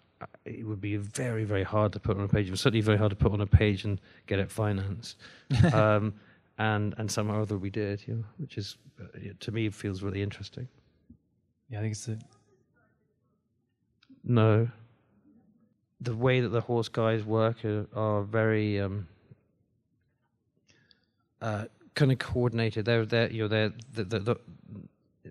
it 0.45 0.65
would 0.65 0.81
be 0.81 0.97
very 0.97 1.43
very 1.43 1.63
hard 1.63 1.93
to 1.93 1.99
put 1.99 2.17
on 2.17 2.23
a 2.23 2.27
page. 2.27 2.47
It 2.47 2.51
was 2.51 2.61
certainly 2.61 2.81
very 2.81 2.97
hard 2.97 3.11
to 3.11 3.15
put 3.15 3.31
on 3.31 3.41
a 3.41 3.47
page 3.47 3.85
and 3.85 4.01
get 4.27 4.39
it 4.39 4.51
financed. 4.51 5.17
um, 5.73 6.13
and 6.57 6.93
and 6.97 7.09
somehow 7.09 7.37
or 7.37 7.41
other 7.41 7.57
we 7.57 7.69
did, 7.69 8.03
you 8.07 8.15
know, 8.15 8.25
which 8.37 8.57
is 8.57 8.77
uh, 9.01 9.19
to 9.39 9.51
me 9.51 9.69
feels 9.69 10.03
really 10.03 10.21
interesting. 10.21 10.67
Yeah, 11.69 11.79
I 11.79 11.81
think 11.81 11.93
it's 11.93 12.05
the 12.05 12.19
No. 14.23 14.67
The 16.01 16.15
way 16.15 16.41
that 16.41 16.49
the 16.49 16.59
horse 16.61 16.89
guys 16.89 17.23
work 17.23 17.63
are, 17.63 17.87
are 17.95 18.23
very 18.23 18.79
um, 18.81 19.07
uh, 21.43 21.65
kind 21.93 22.11
of 22.11 22.19
coordinated. 22.19 22.85
They're 22.85 23.05
they're 23.05 23.31
you 23.31 23.43
know 23.43 23.47
they're 23.47 23.73
the 23.93 24.03
the, 24.03 24.19
the 24.19 24.35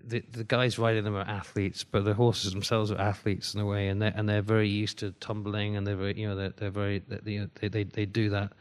the 0.05 0.23
the 0.31 0.43
guys 0.43 0.79
riding 0.79 1.03
them 1.03 1.15
are 1.15 1.27
athletes, 1.27 1.83
but 1.83 2.05
the 2.05 2.13
horses 2.13 2.51
themselves 2.51 2.91
are 2.91 2.99
athletes 2.99 3.53
in 3.53 3.59
a 3.59 3.65
way, 3.65 3.87
and 3.87 4.01
they 4.01 4.07
and 4.07 4.29
they're 4.29 4.41
very 4.41 4.69
used 4.69 4.99
to 4.99 5.11
tumbling, 5.13 5.75
and 5.75 5.85
they're 5.85 5.95
very 5.95 6.19
you 6.19 6.27
know 6.27 6.35
they're 6.35 6.53
they're 6.55 6.69
very 6.69 6.99
they 7.07 7.47
they 7.57 7.67
they, 7.67 7.83
they 7.83 8.05
do 8.05 8.29
that 8.29 8.53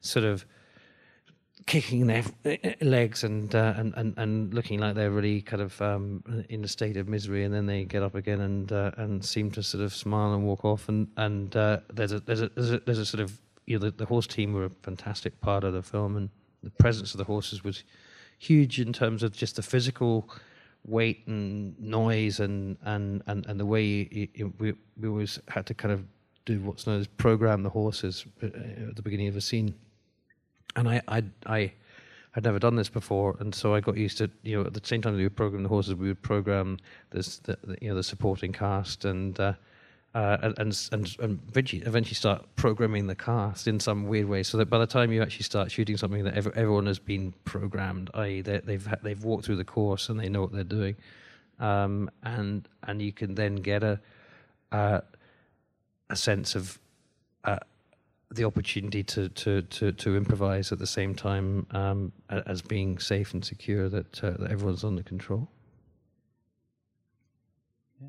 sort 0.00 0.24
of 0.24 0.44
kicking 1.66 2.06
their 2.06 2.24
legs 2.80 3.22
and, 3.22 3.54
uh, 3.54 3.74
and 3.76 3.94
and 3.96 4.14
and 4.16 4.54
looking 4.54 4.80
like 4.80 4.94
they're 4.94 5.10
really 5.10 5.42
kind 5.42 5.62
of 5.62 5.80
um, 5.82 6.22
in 6.48 6.64
a 6.64 6.68
state 6.68 6.96
of 6.96 7.08
misery, 7.08 7.44
and 7.44 7.54
then 7.54 7.66
they 7.66 7.84
get 7.84 8.02
up 8.02 8.14
again 8.14 8.40
and 8.40 8.72
uh, 8.72 8.90
and 8.96 9.24
seem 9.24 9.50
to 9.52 9.62
sort 9.62 9.84
of 9.84 9.94
smile 9.94 10.34
and 10.34 10.44
walk 10.44 10.64
off. 10.64 10.88
And 10.88 11.08
and 11.16 11.54
uh, 11.56 11.80
there's 11.92 12.12
a 12.12 12.20
there's 12.20 12.42
a 12.42 12.48
there's 12.50 12.72
a 12.72 12.80
there's 12.80 12.98
a 12.98 13.06
sort 13.06 13.22
of 13.22 13.40
you 13.66 13.78
know 13.78 13.86
the, 13.86 13.90
the 13.92 14.06
horse 14.06 14.26
team 14.26 14.52
were 14.52 14.64
a 14.64 14.70
fantastic 14.82 15.40
part 15.40 15.64
of 15.64 15.72
the 15.72 15.82
film, 15.82 16.16
and 16.16 16.30
the 16.62 16.70
presence 16.70 17.14
of 17.14 17.18
the 17.18 17.24
horses 17.24 17.64
was 17.64 17.84
huge 18.38 18.80
in 18.80 18.92
terms 18.92 19.22
of 19.22 19.32
just 19.32 19.56
the 19.56 19.62
physical 19.62 20.30
weight 20.86 21.26
and 21.26 21.78
noise 21.78 22.40
and 22.40 22.76
and 22.84 23.22
and, 23.26 23.46
and 23.46 23.60
the 23.60 23.66
way 23.66 23.84
you, 23.84 24.28
you, 24.34 24.52
we 24.58 24.74
we 24.98 25.08
always 25.08 25.38
had 25.48 25.66
to 25.66 25.74
kind 25.74 25.92
of 25.92 26.04
do 26.44 26.60
what's 26.60 26.86
known 26.86 27.00
as 27.00 27.06
program 27.06 27.62
the 27.62 27.70
horses 27.70 28.26
uh, 28.42 28.46
at 28.46 28.96
the 28.96 29.02
beginning 29.02 29.28
of 29.28 29.36
a 29.36 29.40
scene. 29.40 29.74
And 30.76 30.88
I, 30.88 31.02
I, 31.08 31.24
I 31.46 31.72
had 32.32 32.44
never 32.44 32.58
done 32.58 32.76
this 32.76 32.88
before, 32.88 33.36
and 33.40 33.54
so 33.54 33.74
I 33.74 33.80
got 33.80 33.96
used 33.96 34.18
to, 34.18 34.30
you 34.42 34.56
know, 34.56 34.66
at 34.66 34.72
the 34.72 34.80
same 34.84 35.02
time 35.02 35.16
we 35.16 35.24
would 35.24 35.36
program 35.36 35.62
the 35.62 35.68
horses, 35.68 35.94
we 35.94 36.08
would 36.08 36.22
program 36.22 36.78
this, 37.10 37.38
the, 37.38 37.58
the 37.64 37.76
you 37.82 37.88
know, 37.88 37.96
the 37.96 38.02
supporting 38.02 38.52
cast, 38.52 39.04
and 39.04 39.38
uh, 39.40 39.54
uh, 40.14 40.52
and 40.58 40.84
and 40.90 41.16
and, 41.20 41.40
eventually, 41.48 42.14
start 42.14 42.44
programming 42.56 43.06
the 43.06 43.14
cast 43.14 43.68
in 43.68 43.78
some 43.78 44.06
weird 44.06 44.26
way, 44.26 44.42
so 44.42 44.58
that 44.58 44.68
by 44.68 44.78
the 44.78 44.86
time 44.86 45.12
you 45.12 45.22
actually 45.22 45.44
start 45.44 45.70
shooting 45.70 45.96
something 45.96 46.24
that 46.24 46.34
ev- 46.34 46.52
everyone 46.56 46.86
has 46.86 46.98
been 46.98 47.32
programmed, 47.44 48.10
i.e., 48.14 48.40
they, 48.40 48.58
they've 48.58 48.88
they've 49.02 49.24
walked 49.24 49.44
through 49.44 49.56
the 49.56 49.64
course 49.64 50.08
and 50.08 50.18
they 50.18 50.28
know 50.28 50.40
what 50.40 50.52
they're 50.52 50.64
doing, 50.64 50.96
um, 51.58 52.10
and 52.22 52.68
and 52.84 53.00
you 53.00 53.12
can 53.12 53.34
then 53.34 53.56
get 53.56 53.82
a 53.82 54.00
a 54.72 56.16
sense 56.16 56.54
of 56.54 56.78
uh, 57.44 57.58
the 58.30 58.44
opportunity 58.44 59.02
to, 59.02 59.28
to, 59.30 59.62
to, 59.62 59.92
to 59.92 60.16
improvise 60.16 60.72
at 60.72 60.78
the 60.78 60.86
same 60.86 61.14
time 61.14 61.66
um, 61.70 62.12
as 62.28 62.62
being 62.62 62.98
safe 62.98 63.32
and 63.32 63.44
secure 63.44 63.88
that, 63.88 64.22
uh, 64.22 64.30
that 64.32 64.50
everyone's 64.50 64.84
under 64.84 65.02
control. 65.02 65.48
Yeah. 68.00 68.08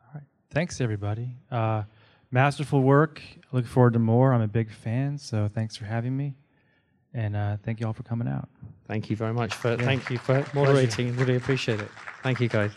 All 0.00 0.10
right. 0.14 0.24
Thanks, 0.50 0.80
everybody. 0.80 1.36
Uh, 1.50 1.82
masterful 2.30 2.82
work. 2.82 3.22
I 3.52 3.56
look 3.56 3.66
forward 3.66 3.94
to 3.94 3.98
more. 3.98 4.32
I'm 4.32 4.42
a 4.42 4.48
big 4.48 4.70
fan, 4.70 5.18
so 5.18 5.48
thanks 5.52 5.76
for 5.76 5.84
having 5.84 6.16
me. 6.16 6.34
And 7.14 7.34
uh, 7.34 7.56
thank 7.62 7.80
you 7.80 7.86
all 7.86 7.92
for 7.92 8.02
coming 8.02 8.28
out. 8.28 8.48
Thank 8.86 9.10
you 9.10 9.16
very 9.16 9.32
much 9.32 9.54
for 9.54 9.70
yeah. 9.70 9.84
thank 9.84 10.10
you 10.10 10.18
for 10.18 10.44
moderating. 10.54 11.14
Pleasure. 11.14 11.24
Really 11.24 11.36
appreciate 11.36 11.80
it. 11.80 11.88
Thank 12.22 12.40
you, 12.40 12.48
guys. 12.48 12.70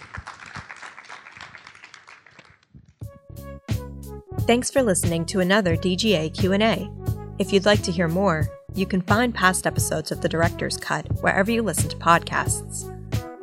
Thanks 4.41 4.71
for 4.71 4.81
listening 4.81 5.25
to 5.25 5.41
another 5.41 5.75
DGA 5.75 6.33
Q&A. 6.33 6.89
If 7.37 7.53
you'd 7.53 7.65
like 7.65 7.83
to 7.83 7.91
hear 7.91 8.07
more, 8.07 8.49
you 8.73 8.85
can 8.85 9.01
find 9.01 9.33
past 9.33 9.67
episodes 9.67 10.11
of 10.11 10.21
The 10.21 10.29
Director's 10.29 10.77
Cut 10.77 11.05
wherever 11.21 11.51
you 11.51 11.61
listen 11.61 11.89
to 11.89 11.97
podcasts. 11.97 12.95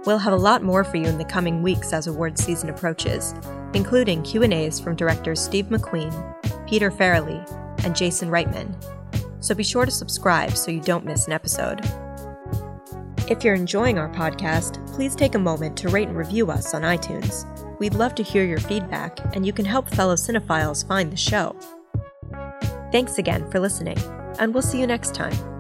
We'll 0.05 0.19
have 0.19 0.33
a 0.33 0.37
lot 0.37 0.63
more 0.63 0.83
for 0.83 0.97
you 0.97 1.07
in 1.07 1.19
the 1.19 1.25
coming 1.25 1.63
weeks 1.63 1.93
as 1.93 2.07
awards 2.07 2.43
season 2.43 2.71
approaches, 2.71 3.35
including 3.77 4.23
Q&As 4.23 4.81
from 4.81 4.97
directors 4.97 5.41
Steve 5.41 5.67
McQueen, 5.67 6.11
Peter 6.67 6.91
Farrelly, 6.91 7.45
and 7.85 7.95
Jason 7.95 8.31
Reitman. 8.31 8.75
So 9.45 9.55
be 9.55 9.63
sure 9.63 9.85
to 9.85 9.91
subscribe 9.91 10.57
so 10.57 10.71
you 10.71 10.81
don't 10.81 11.05
miss 11.05 11.27
an 11.27 11.35
episode. 11.35 11.83
If 13.31 13.45
you're 13.45 13.55
enjoying 13.55 13.99
our 13.99 14.09
podcast, 14.09 14.85
please 14.95 15.15
take 15.15 15.35
a 15.35 15.39
moment 15.39 15.77
to 15.79 15.91
rate 15.91 16.09
and 16.09 16.17
review 16.17 16.51
us 16.51 16.73
on 16.73 16.83
iTunes. 16.83 17.45
We'd 17.79 17.95
love 17.95 18.15
to 18.15 18.23
hear 18.23 18.45
your 18.45 18.61
feedback, 18.61 19.19
and 19.37 19.45
you 19.45 19.53
can 19.53 19.67
help 19.67 19.91
fellow 19.91 20.15
cinephiles 20.15 20.87
find 20.89 21.13
the 21.13 21.17
show. 21.17 21.55
Thanks 22.91 23.19
again 23.19 23.51
for 23.51 23.61
listening, 23.61 23.99
and 24.39 24.55
we'll 24.55 24.63
see 24.63 24.81
you 24.81 24.87
next 24.87 25.15
time. 25.15 25.56